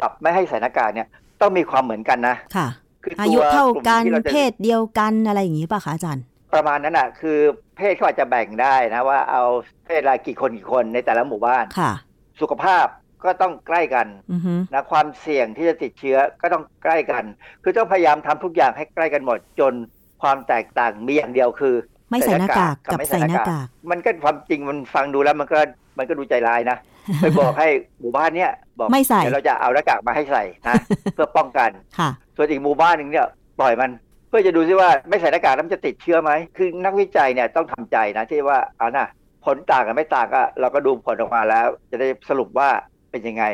[0.00, 1.08] กับไม่ให้ใส่หน้ากากเนี่ย
[1.40, 2.68] ต้องมีความเหมือนกันนะค่ะ
[3.04, 6.24] คืออาอายุเท่ากันที่เราจะเพศเดียวกันอะไรอย่างนี้ป่ะคะอาจารย์
[6.54, 7.38] ประมาณนั้นอะคือ
[7.76, 9.42] เพศเขาอาจจะแบ่งได้นะว่าเอา
[9.86, 11.92] เพศอะไรกี่คนกี่คนในแต่ละหมู่บ้านค่ะ
[12.40, 12.86] สุขภาพ
[13.24, 17.24] ก็ต้องใกล้กันอือฮึนะความเสี่ยงที่จะติดเชื้อก็ต้องใกล้กัน
[17.62, 19.72] คือต้องพยายามทำทุกอย่างให้ใกล้กันหมดจน
[20.22, 21.74] ความแตกต่างมีอย่างเดียวคือ
[22.10, 25.60] ไม่ใส่หน้ากากกับไม่ใส่หน้ากากมันก็ความจริงมันฟังดูแล้วมันก็
[25.98, 26.76] มันก็ดูใจร้ายนะ
[27.20, 27.68] ไปบอกให้
[28.00, 30.74] หมู่บ้านเนี้ยบอกไม่ใส่เดี๋ยวเราจะเอาหน้ากากมาให้ใส่นะ
[31.14, 33.26] เพื่อป้องกันค่ะส่วนอีกหมู่บ้านหนึ่งเนี่ย
[33.60, 33.90] ปล่อยมัน
[34.28, 39.06] เพื่อจะดูซิว่าไม่ใส่หน้ากากแล้วมันจะติดเชื้อไหม คือนักวิจัยเนี่ยต้องทำใจนะที่ว่าเอานะ
[39.44, 42.68] ผลต่างกันไม่ต่างก็เราก็ดูผลออกมาแล้ว จะได้สรุปว่า
[43.10, 43.44] เป็นยังไง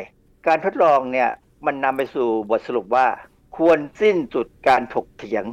[0.47, 1.29] การทดลองเนี่ย
[1.65, 3.05] มันนำไปสู่บทสรุปว่า
[3.57, 5.45] ควรสิ้นสุดการถกเถียง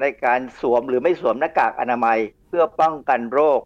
[0.00, 3.60] ในการสวมหรือไม่สวมหน้ากากอนามัยเพื่อป้องกันโรค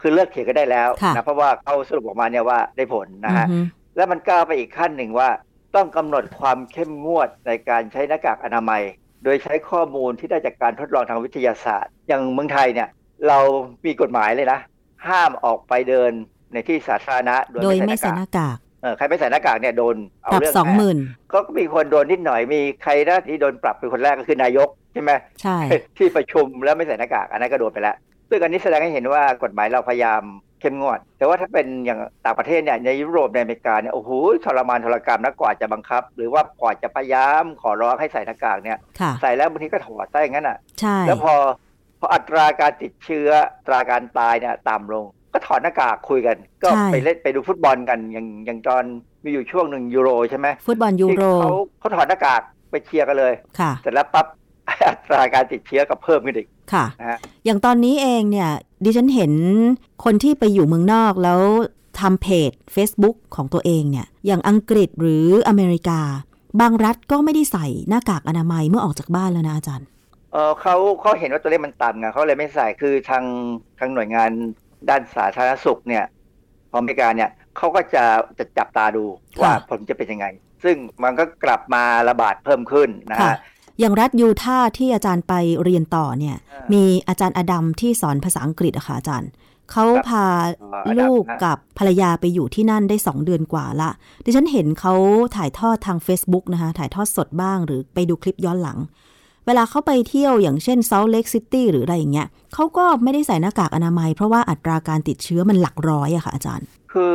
[0.00, 3.58] คือเลิกเถียงกันได้แล้วค่ะนะเพราะว่าเขาสรุปออกมาเนี่ยว่าได้ผลนะอือฮะฮึ
[3.96, 5.30] แล้วมันก้าวไปอีกขั้นหนึ่งว่า
[5.76, 8.82] ต้องกำหนดความเข้มงวดในการใช้หน้ากากอนามัย
[9.24, 12.88] โดยใช้ข้อมูลที่ได้จากการทดลองทางวิทยาศาสตร์ อย่างเมืองไทยเนี่ย
[13.28, 13.38] เรา
[13.86, 14.60] มีกฎหมายเลยนะ
[15.08, 16.12] ห้ามออกไปเดิน
[16.52, 18.65] ในที่สาธารณะ โดยโดยไม่ไม่ใส่ใส่หหน้ากากน้ากากเออ
[18.96, 20.98] ใครไม่ใส่หน้ากากเนี่ยโดนเอาปรับเรื่องสองหมื่น
[21.32, 25.12] ก็มีคนโดนนิดหน่อยมีใครนะที่โดนปรับเป็นคนแรกก็คือนายกใช่ไหม
[25.42, 25.58] ใช่
[25.98, 27.96] ที่ประชุมแล้วไม่ใส่หน้ากากอันนั้นก็โดนไปแล้ว
[28.30, 30.22] ซึ่งอันนี้แสดงให้เห็นว่ากฎหมายเราพยายาม
[30.60, 34.10] เข้มงวด แต่ว่าถ้าเป็นอย่างต่างประเทศเนี่ยในยุโรปในอเมริกาเนี่ยโอ้โห
[34.44, 41.34] ทรมานทรกรรมนะกว่าจะบังคับ หรือว่ากว่าจะพยายามขอร้องให้ใส่หน้ากากเนี่ยค่ะใส่แล้วบางทีก็ถอดได้อย่างนั้นอะใช่แล้วพอ
[42.00, 45.04] พออัตราการติดเชื้ออัตราการตายเนี่ยต่ำลง
[45.36, 48.84] ก็ถอดหน้ากากคุยกัน ก็ไปเล่นไปดูฟุตบอลกันอย่างอย่างตอน
[49.24, 54.26] มีอยู่ช่วงหนึ่งยูโรใช่ไหมฟุตบอลยูโรที่เขาเขาถอดหน้ากากไปเชียร์กันเลยค่ะเสร็จแล้วปั๊บ
[54.88, 58.50] อัตราการติดเชื้อก็เพิ่มขึ้นอีกค่ะนะฮะอย่างตอนนี้เองเนี่ย
[58.84, 59.32] ดิฉันเห็น
[60.04, 61.40] คนที่ไปอยู่เมืองนอกแล้ว
[62.00, 66.00] ทำเพจ Facebook ของตัวเองเนี่ยอย่างอังกฤษหรืออเมริกา
[66.60, 69.88] บางรัฐก็ไม่ได้ใส่หน้ากากอนามัยเมื่อออกจากบ้านแล้วนะอาจารย์
[70.32, 73.24] เออเขาเขาเห็นว่าตัวเลขมันต่ำไงเขาเลยไม่ใส่คือทาง
[73.78, 74.30] ทางหน่วยงาน
[74.90, 76.04] ด้านสาธารณสุขเนี่ย
[76.70, 78.04] ของอเมริกาเนี่ยเขาก็จะ
[78.38, 79.04] จะจับตาดู
[79.36, 80.26] ค่ะว่าผลจะเป็นยังไง
[80.64, 83.36] ซึ่งมันก็กลับมาระบาดเพิ่มขึ้นนะค่ะฮะ
[83.78, 89.30] อย่างรัฐยูทาห์ที่อาจารย์ไปเรียนต่อเนี่ยอ่ามีมีอาจารย์อดัมที่สอนภาษาอังกฤษอะค่ะอาจารย์
[89.72, 90.26] เขาครับพา
[90.62, 93.90] อ๋ออดัมลูกนะกับภรรยาไปอยู่ที่นั่นได้สองเดือนกว่าละ
[94.24, 94.94] ดิฉันเห็นเขา
[95.36, 98.78] ถ่ายทอดทาง Facebook นะคะ ถ่ายทอดสดบ้างหรือไปดูคลิปย้อนหลัง
[99.46, 107.10] เวลาเขาไปเที่ยวอย่างเช่น Salt Lake City หรืออะไรอย่างเงี้ยเขาก็ไม่ได้ใส่หน้ากากอนามัย เพราะว่าอัตราการติดเชื้อมันหลักร้อยอะค่ะอาจารย์ คือ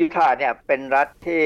[0.00, 1.42] ยูทาห์เนี่ยเป็นรัฐที่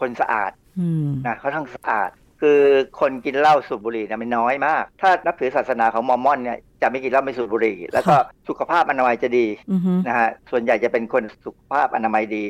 [0.00, 0.50] คนสะอาด
[0.80, 2.10] อืมนะเขาทั้งสะอาด
[2.40, 2.60] คือ
[3.00, 12.44] คนกินเหล้าสูบบุหรี่เนี่ยมันน้อยมาก ถ้านับถือศาสนาของมอร์มอนเนี่ยจะไม่กินเหล้าไม่สูบบุหรี่ แล้วก็ค่ะสุขภาพอนามัยจะดีอือฮึนะฮะส่วนใหญ่จะเป็นคนสุขภาพอนามัยดี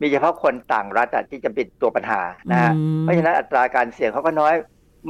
[0.00, 4.54] มีเฉพาะคนต่างรัฐอะที่จะเป็นตัวปัญหานะฮะอืมเพราะฉะนั้นอัตราการเสี่ยงเขาก็น้อย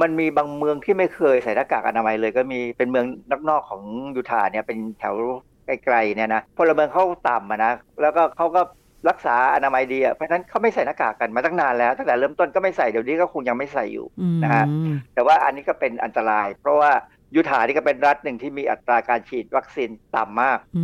[0.01, 3.05] มันมีบางเมืองที่ไม่เคยใส่หน้ากากอนามัยเลยก็มีเป็นเมือง
[3.49, 3.81] นอกๆของ
[4.15, 5.15] ยูทาห์เนี่ยเป็นแถว
[5.65, 8.61] ไกลๆเนี่ยนะพลเมืองเขาต่ำอะนะแล้วก็เขาก็
[9.09, 14.65] รักษาอนามัยดีอะเพราะฉะนั้นเขาไม่ใส่หน้ากากกันมาตั้งนานแล้วตั้งแต่เริ่มต้นก็ไม่ใส่เดี๋ยวนี้ก็คงยังไม่ใส่อยู่อืมนะฮะ
[15.13, 16.91] แต่ว่าอันนี้ก็เป็นอันตราย เพราะว่า
[17.35, 20.83] ยูทาห์นี่ก็เป็นรัฐหนึ่งที่มีอัตราการฉีดวัคซีนต่ำมากอื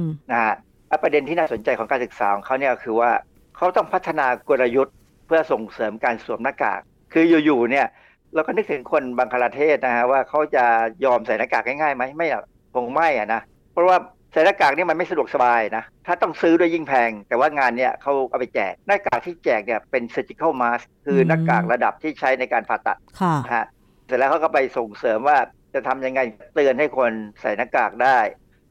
[0.00, 0.54] มนะฮะ
[0.90, 3.10] อะประเด็นที่น่าสนใจของการศึกษาของเขาเนี่ยก็คือว่า
[3.56, 4.94] เขาต้องพัฒนากลยุทธ์
[5.26, 6.80] เพื่อส่งเสริมการสวมหน้ากาก
[7.12, 7.86] คืออยู่ๆเนี่ย
[8.34, 10.64] เราก็นึกถึงคนบังคลาเทศนะฮะว่าเขาจะ
[11.04, 13.40] ยอมใส่หน้ากากง่ายๆไหมไม่หรอกคงไม่อะนะ
[13.72, 13.98] เพราะว่า
[14.32, 23.66] ใส่หน้ากากนี่มันไม่สะดวกสบายนะถ้าต้องซื้อด้วยยิ่งแพง แต่ว่างานเนี่ยเขาเอาไปแจกหน้ากากที่แจกเนี่ยเป็น surgical mask คือหน้ากากระดับที่ใช้ในการผ่าตัดค่ะนะฮะ
[24.06, 25.38] เสร็จแล้วเขาก็ไปส่งเสริมว่า
[25.74, 26.20] จะทำยังไง
[26.54, 28.18] เตือนให้คนใส่หน้ากากได้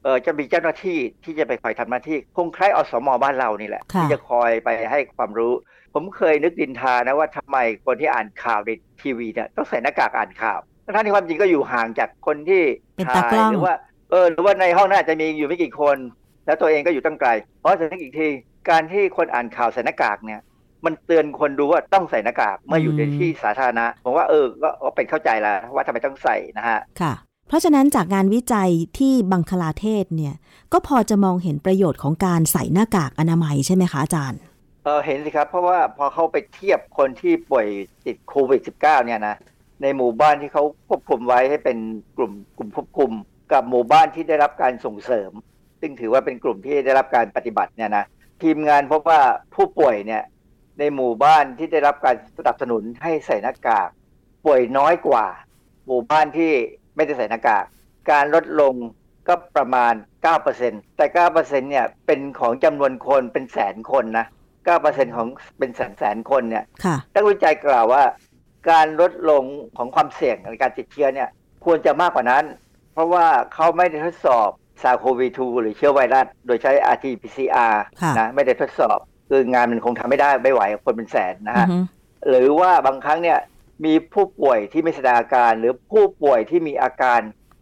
[0.03, 5.53] เออจะมีเจ้าหน้าที่ที่จะไปคอยทำหน้าที่ คงคล้ายอสมบ้านเรานี่แหละค่ะที่จะคอยไปให้ความรู้
[5.93, 8.69] ผมเคยนึกดินทานะว่าทำไมคนที่อ่านข่าวใน
[9.01, 12.63] ทีวีเนี่ยต้องใส่หน้ากากอ่านข่าวทั้งที่ความจริงก็อยู่ห่างจากคนที่
[12.95, 13.75] เป็นถ่าตากล้องหรือว่า
[14.11, 15.97] เออหรือว่าในห้องน่าจะมีอยู่ไม่กี่คน
[16.45, 17.29] แล้วตัวเองก็อยู่ตั้งไกล
[17.59, 18.27] เพราะฉะนั้นอีกที
[18.69, 20.41] การที่คนอ่านข่าวใส่หน้ากากเนี่ย
[20.85, 27.13] มันเตือนคนดูว่าต้องใส่หน้ากากเมื่ออยู่ในที่สาธารณะผมว่าเออก็ก็เป็นเข้าใจแล้วว่าทำไมต้องใส่นะฮะค่ะ
[27.47, 30.35] เพราะฉะนั้นจากงานวิจัยที่บังคลาเทศเนี่ย
[30.73, 34.39] ก็พอจะมองเห็นประโยชน์ของการใส่หน้ากากอนามัยใช่ไหมคะอาจารย์
[34.83, 37.67] เออเห็นสิครับ เพราะว่าพอเขาไปเทียบคนที่ป่วย
[38.05, 39.35] ติดโควิด -19 เนี่ยนะ
[39.81, 41.77] ในหมู่บ้านที่เขาควบคุมไว้ให้เป็น
[42.17, 43.11] กลุ่มกลุ่มควบคุม
[43.51, 45.31] กับหมู่บ้านที่ได้รับการส่งเสริม
[45.81, 48.05] ซึ่งถือว่าเป็นกลุ่มที่ได้รับการปฏิบัติเนี่ยนะ
[48.43, 49.21] ทีมงานพบว่า
[49.55, 50.23] ผู้ป่วยเนี่ย
[50.79, 53.89] ในหมู่บ้านที่ได้รับการสนับสนุนให้ใส่หน้ากาก
[54.45, 55.25] ป่วยน้อยกว่า
[55.87, 56.51] หมู่บ้านที่
[56.95, 57.65] ไม่ได้ใส่หน้ากาก
[58.11, 58.73] การลดลง
[59.27, 59.93] ก็ประมาณ
[60.45, 64.25] 9%แต่ 9%เนี่ยเป็นของจำนวนคนเป็นแสนคนนะ
[64.69, 68.03] 9%ของเป็นแสนแสนคนเนี่ยค่ะนักวิจัยกล่าวว่า
[68.69, 69.43] การลดลง
[69.77, 71.29] ของความเสี่ยงในการติดเชื้อเนี่ย
[71.65, 72.43] ควรจะมากกว่านั้น
[72.93, 74.49] เพราะว่าเขาไม่ได้ทดสอบ
[74.81, 78.97] ซาโควี2หรือเชื้อไวรัส โดยใช้ RT-PCR ค่ะนะไม่ได้ทดสอบ
[79.29, 81.77] คืองานมันคงทำไม่ได้ไม่ไหวคนเป็นแสนนะอือฮะฮึ
[82.29, 83.39] หรือว่าบางครั้งเนี่ย
[83.85, 87.19] มีผู้ป่วยที่ไม่แสดงอาการ หรือผู้ป่วยที่มีอาการ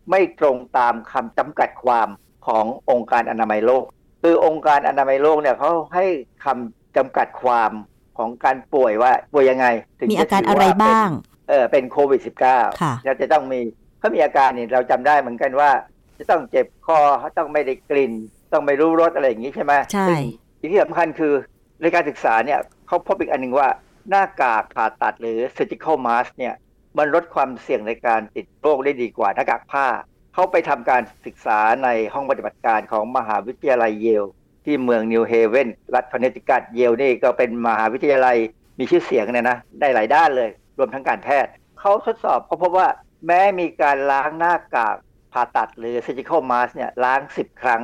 [0.09, 2.07] ไม่ตรงตามคำจำกัดความ
[2.47, 3.83] ขององค์การอนามัยโลก
[4.23, 6.05] คือองค์การอนามัยโลกเนี่ยเขาให้
[6.45, 7.71] คำ จำกัดความ
[8.17, 9.67] ของการป่วยว่าป่วยยังไง
[9.99, 11.09] ถึงมีจอาการถือะไรว่เป็นบ้าง
[11.49, 13.59] เออเป็นโควิด -19 ค่ะเราจะต้องมี
[13.99, 15.71] เขามีอาการเนี่ยเราจำได้เหมือนกันว่า
[16.17, 16.99] จะต้องเจ็บคอ
[17.37, 18.13] ต้องไม่ได้กลิ่น
[18.53, 20.17] ต้องไม่รู้รสอะไรอย่างนี้ใช่ไหมใช่ซึ่ง
[20.59, 21.33] สิ่งที่สำคัญคือ
[21.81, 23.67] ในการศึกษาเนี่ยเขาพบอีกอันหนึ่งว่า
[24.09, 26.55] หน้ากากผ่าตัดหรือ surgical mask เนี่ย
[26.97, 29.87] มันลดความเสี่ยงในการติดโรคได้ดีกว่าหน้ากากผ้า
[30.33, 34.25] เขาไปทำการศึกษาในห้องปฏิบัติการของมหาวิทยาลัยเยล
[34.69, 38.37] ที่เมืองนิวเฮเวนรัฐคอนเนติคัตเยลนี่ก็เป็นมหาวิทยาลัย
[38.79, 42.87] มีชื่อเสียงเนี่ยนะ ได้หลายด้านเลย รวมทั้งการแพทย์ เขาทดสอบเขาพบว่า
[43.27, 44.95] แม้มีการล้างหน้ากาก
[45.33, 47.81] ผ่าตัดหรือ surgical mask เนี่ยล้าง 10 ครั้ง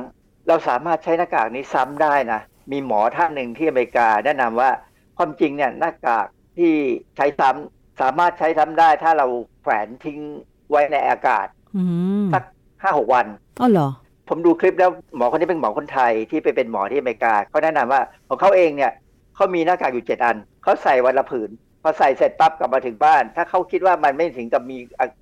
[0.48, 2.40] เราสามารถใช้หน้ากากนี้ซ้ำได้นะ
[2.72, 4.70] มีหมอท่านหนึ่งที่อเมริกาแนะนำว่า
[5.16, 6.26] ความจริงเนี่ยหน้ากาก
[6.58, 6.72] ที่
[7.16, 9.26] ใช้ซ้ำสามารถใช้ซ้ำได้ ถ้าเรา
[9.62, 10.18] แขวนทิ้ง
[10.70, 11.82] ไว้ในอากาศอื
[12.24, 12.44] มสัก
[12.82, 13.26] ห้าหกวัน
[13.60, 13.88] อ๋อเหรอ
[14.28, 18.92] ผมดูคลิปแล้วหมอคนนี้เป็นหมอคนไทยที่ไปเป็นหมอที่อเมริกาเขาแนะนำว่าของเขาเองเนี่ย
[19.34, 21.50] เขามีหน้ากากอยู่เจ็ดอันเขาใส่วันละผืน
[21.82, 24.78] พอใส่เสร็จปั๊บกลับมาถึงบ้าน ถ้าเขาคิดว่ามันไม่ถึงกับมี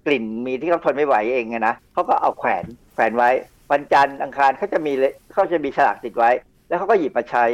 [0.06, 3.30] กลิ่นมีที่เขาทนไม่ไหวเองไงนะเขาก็เอาแขวนแขวนไว้
[3.72, 6.30] วันจันทร์อังคารเขาจะมีเลยเขาจะมีฉลากติดไว้
[6.68, 7.44] แล้วเขาก็หยิบมาใช้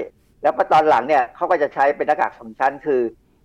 [0.43, 3.01] แล้วพอตอนหลังเนี่ยเขาก็จะใช้เป็นหน้ากากสองชั้น คือ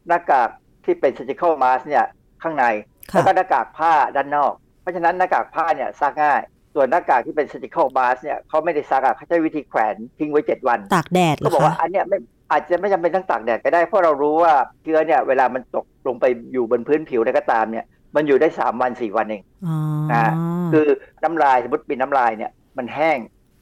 [0.08, 0.50] หน้ากาก
[0.86, 2.06] ที่เป็น surgical mask เนี่ย
[2.44, 2.66] ข้างใน
[3.10, 6.42] แล้วก็หน้ากากผ้าด้านนอก เพราะฉะนั้นหน้ากากผ้าเนี่ยซักง่าย
[6.76, 12.18] ส่วนหน้ากากที่เป็น surgical mask เนี่ยเขาไม่ได้ซักอะเขาใช้วิธีแขวนทิ้งไว้ 7 วัน ตากแดดเหรก็อบอกว่าคะอันเนี้ยไม่
[12.52, 14.54] อาจจะไม่จำเป็นต้องตากแดดก็ได้ เพราะเรารู้ว่า
[14.84, 19.78] เชื้อเนี่ยเวลามันตกลงไปอยู่บนพื้นผิวใดก็ตามเนี่ยมันอยู่ได้ 3 วัน 4 วันเองอ๋อ
[20.14, 20.32] นะ
[20.74, 20.88] คือ
[21.24, 23.18] น้ำลายสมมติเป็นน้ำลายเนี่ยมันแห้ง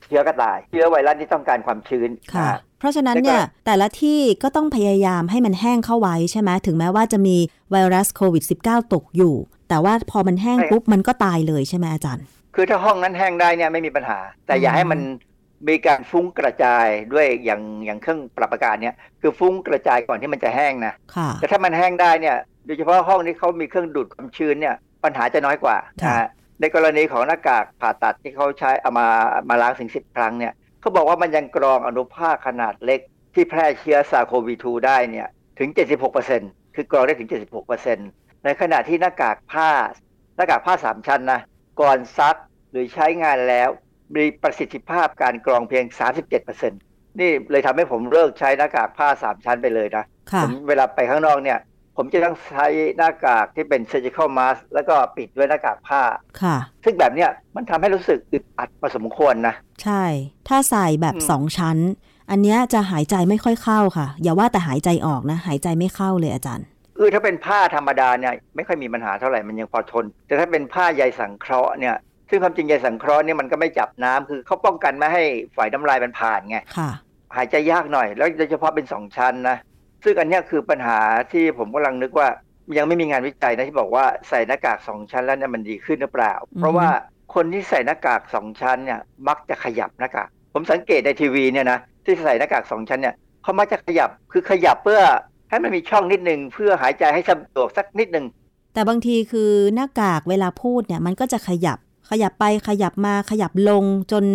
[0.07, 7.37] เชื้อก็ตาย เชื้อไวรัสที่ต้องการความชื้นค่ะนะเพราะฉะนั้นแล้วก็เนี่ยแต่ละที่ก็ต้องพยายามให้มันแห้งเข้าไว้ใช่ไหมถึงแม้ว่าจะมี
[7.71, 9.35] ไวรัสโควิด -19 ตกอยู่
[9.69, 12.25] แต่ว่าพอมันแห้งปุ๊บมันก็ตายเลยใช่ไหมอาจารย์
[12.55, 14.99] คือถ้าห้องนั้นแห้งได้เนี่ยไม่มีปัญหา แต่อย่าอืมให้มัน
[15.69, 26.27] มีการฟุ้งกระจายด้วยอย่างอย่างเครื่องปรับอากาศเนี่ยคือฟุ้งกระจายก่อนที่มันจะแห้งนะค่ะแต่ถ้ามันแห้งได้เนี่ยโดยเฉพาะห้องที่เขามีเครื่องดูดความชื้นเนี่ยปัญหาจะน้อยกว่าค่ะนะฮะ
[26.59, 29.07] ในกรณีของหน้ากากผ่าตัดที่เขาใช้เอามา
[29.49, 32.99] มาล้างถึงสิบครั้งเนี่ยเขาบอกว่ามันยังกรองอนุภาคขนาดเล็ก
[33.33, 35.27] ที่แพร่เชื้อซาโควี2ได้เนี่ย
[35.59, 35.69] ถึง
[36.23, 37.29] 76%คือกรองได้ถึง
[37.85, 39.69] 76%ในขณะที่หน้ากากผ้า
[40.35, 41.41] หน้ากากผ้าสามชั้นนะ
[41.81, 42.35] ก่อนซัก
[42.71, 43.69] หรือใช้งานแล้ว
[44.15, 45.85] มีประสิทธิภาพการกรองเพียง
[46.51, 51.59] 37%นี่เลยทำให้ผมเลิกใช้หน้ากากผ้าสามชั้นไปเลยนะค่ะผมเวลาไปข้างนอกเนี่ย
[51.97, 52.67] ผมจะต้องใช้
[52.97, 56.01] หน้ากากที่เป็น surgical mask แล้วก็ปิดด้วยหน้ากากผ้า
[56.41, 60.03] ค่ะ ซึ่งแบบเนี้ยมันทำให้รู้สึกอึดอัดพอสมควรนะ ใช่
[60.47, 61.77] ถ้าใส่แบบอืมสองชั้น
[62.29, 66.65] อันเนี้ยจะหายใจไม่ค่อยเข้าค่ะ อย่าว่าแต่หายใจออกนะ หายใจไม่เข้าเลยอาจารย์
[66.97, 71.95] คือถ้าเป็นผ้าธรรมดาเนี่ยไม่ค่อยมีปัญหาเท่าไหร่มันยังพอทน แต่ถ้าเป็นผ้าใยสังเคราะห์เนี่ย
[72.29, 75.23] ซึ่งความจริงใยสังเคราะห์เนี่ยมันก็ไม่จับน้ำคือเขาป้องกันไม่ให้
[75.55, 76.89] ฝอยน้ำลายมันผ่านไงค่ะ
[77.35, 79.57] หายใจยากหน่อย แล้วโดยเฉพาะเป็นสองชั้นนะ
[80.03, 80.99] ซึ่งอันเนี้ยคือปัญหา
[81.31, 82.27] ที่ผมกำลังนึกว่า
[82.77, 86.89] ยังไม่มีงานวิจัยนะที่บอกว่าใส่หน้ากากสองชั้นแล้วเนี่ยมันดีขึ้นหรือเปล่าอืมเพราะว่า
[87.35, 95.01] คนที่ใส่หน้ากากสองชั้นเนี่ยมักจะขยับหน้ากากผมสังเกตในทีวีเนี่ยนะที่ใส่หน้ากากสองชั้นเนี่ยเขามักจะขยับคือขยับเพื่อ
[95.53, 98.25] ให้มันมีช่องนิดนึงเพื่อหายใจให้สะดวกสักนิดนึง
[98.73, 101.79] แต่บางทีคือหน้ากากเวลาพูดเนี่ยมันก็จะขยับ
[102.09, 104.25] ขยับไปขยับมาขยับลงจน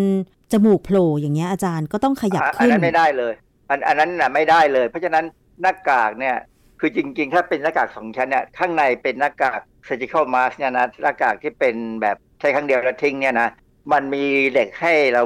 [0.53, 3.35] จมูกโผล่อย่างเงี้ยอาจารย์ก็ต้องขยับอะอันขึ้นนั้นไม่ได้เลย
[3.71, 5.25] อันอันนั้นน่ะไม่ได้เลย เพราะฉะนั้น
[5.62, 6.37] หน้ากากเนี่ย
[6.81, 13.49] คือจริง ๆ ถ้าเป็นหน้ากากสองชั้นเนี่ยข้างในเป็นหน้ากาก surgical mask เนี่ยนะหน้ากากที่เป็นแบบใช้ครั้งเดียวแล้วทิ้งเนี่ยนะ
[13.93, 15.23] มันมีเหล็กให้เรา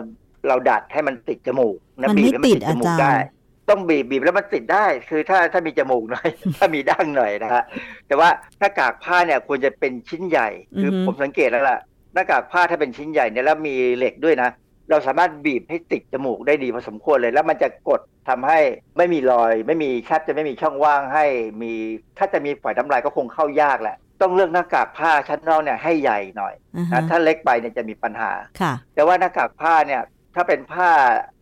[0.49, 3.27] เราดัดให้มันติดจมูกนะมันบีไม่บแล้วติดจอามูกจารได้ย์
[3.69, 7.63] ต้องบีบบีบแล้วมันติดได้ คือถ้าถ้ามีจมูกหน่อย ถ้ามีดั้งหน่อยนะฮะ
[8.07, 10.49] แต่ว่าหน้ากากผ้าเนี่ยควรจะเป็นชิ้นใหญ่
[10.81, 11.79] คืออฮึผมสังเกตแล้วล่ะ
[12.15, 14.51] หน้ากากผ้าถ้าเป็นชิ้นใหญ่เนี่ยแล้วมีเหล็กด้วยนะ
[14.91, 18.59] เราสามารถบีบให้ติดจมูกได้ดีพอสมควรเลย แล้วมันจะกดทำให้
[18.97, 21.25] ไม่มีรอย ไม่มีแทบจะไม่มีช่องว่างให้
[21.63, 21.73] มี
[22.19, 30.03] ถ้าจะมีฝอยน้ำลายก็คงเข้ายากแหละ ต้องเลือกหน้ากากผ้าชั้นนอกเนี่ยให้ใหญ่หน่อยอ่านะฮะถ้าเล็กไปเนี่ยจะมีปัญหาค่ะแต่ว่าหน้ากากผ้าเนี่ย
[30.35, 30.89] ถ้าเป็นผ้า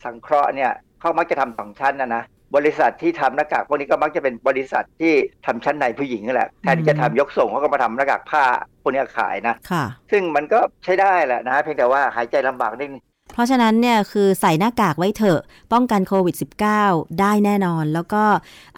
[0.05, 2.23] สังเคราะห์เนี่ย เขามักจะทำสองชั้นนะนะ
[2.57, 5.13] บริษัทที่ทำหน้ากากพวกนี้ก็มักจะเป็นบริษัทที่
[5.47, 8.45] ทำชั้นในผู้หญิงนั่นแหละแทนที่จะทำยกส่งเขาก็มาทำหน้ากากผ้า
[8.83, 15.41] พวกนี้ขายนะค่ะ ซึ่งมันก็ใช้ได้แหละนะเพียงแต่ว่าหายใจลำบากนิดนึงเพราะฉะนั้นเนี่ยคือใส่หน้ากากไว้เถอะ
[15.73, 16.37] ป้องกันโควิด
[16.79, 18.25] -19 ได้แน่นอน แล้วก็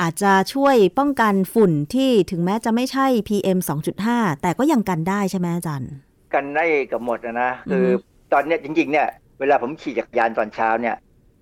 [0.00, 3.58] อาจจะช่วยป้องกันฝุ่นที่ถึงแม้จะไม่ใช่ PM
[4.00, 5.92] 2.5 แต่ก็ยังกันได้ใช่ไหมอาจารย์
[6.34, 7.92] กันได้กับหมดนะนะคืออฮึ
[8.32, 9.08] ตอนเนี้ยจริงๆเนี่ย
[9.40, 10.96] เวลาผมขี่จักรยานตอนเช้าเนี่ย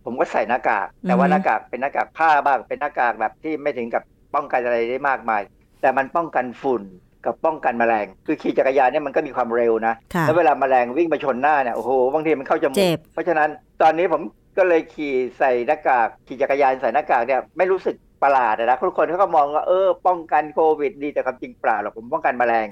[0.04, 4.02] ผมก็ใส่หน้ากาก แต่ว่าอือฮึหน้ากากเป็นหน้ากากผ้าบ้าง เป็นหน้ากากแบบที่ไม่ถึงกับ
[4.34, 5.42] ป้องกันอะไรได้มากมาย
[5.80, 6.82] แต่มันป้องกันฝุ่น
[7.26, 13.48] กับป้องกันแมลง คือขี่จักรยานเนี่ยมันก็มีความเร็วนะค่ะแล้วเวลาแมลงวิ่งมาชนหน้าเนี่ย โอ้โห บางทีมันเข้าจมูเจ็กบเพราะฉะนั้น
[13.82, 14.22] ตอนนี้ผม
[14.58, 22.66] ก็เลยขี่ใส่หน้ากาก ขี่จักรยานใส่หน้ากากเนี่ยไม่รู้สึกประหลาดอะนะทุกคนเขาก็มองว่าเออ ป้องกันโควิดดีแต่ความจริงเปล่าหรอกผมป้องกันแมลง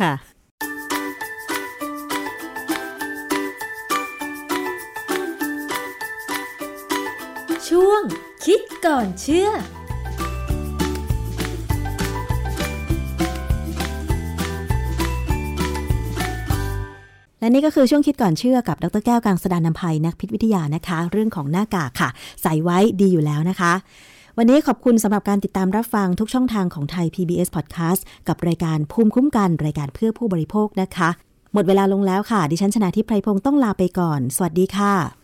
[0.00, 0.12] ค่ะ
[7.68, 8.00] ช่วง
[8.44, 22.08] คิดก่อนเชื่อและนี่ก็คือช่วงคิดก่อนเชื่อกับดรแก้วกังสดานนภัยนักพิษวิทยานะคะ เรื่องของหน้ากากค่ะ
[22.42, 23.72] ใส่ไว้ดีอยู่แล้วนะคะ
[24.38, 31.08] วันนี้ขอบคุณสำหรับการติดตามรับฟังทุกช่องทางของไทย PBS Podcast กับรายการภูมิคุ้มกัน รายการเพื่อผู้บริโภคนะคะ
[31.54, 35.23] หมดเวลาลงแล้วค่ะ ดิฉันชนะทิพไพรพงศ์ต้องลาไปก่อน สวัสดีค่ะ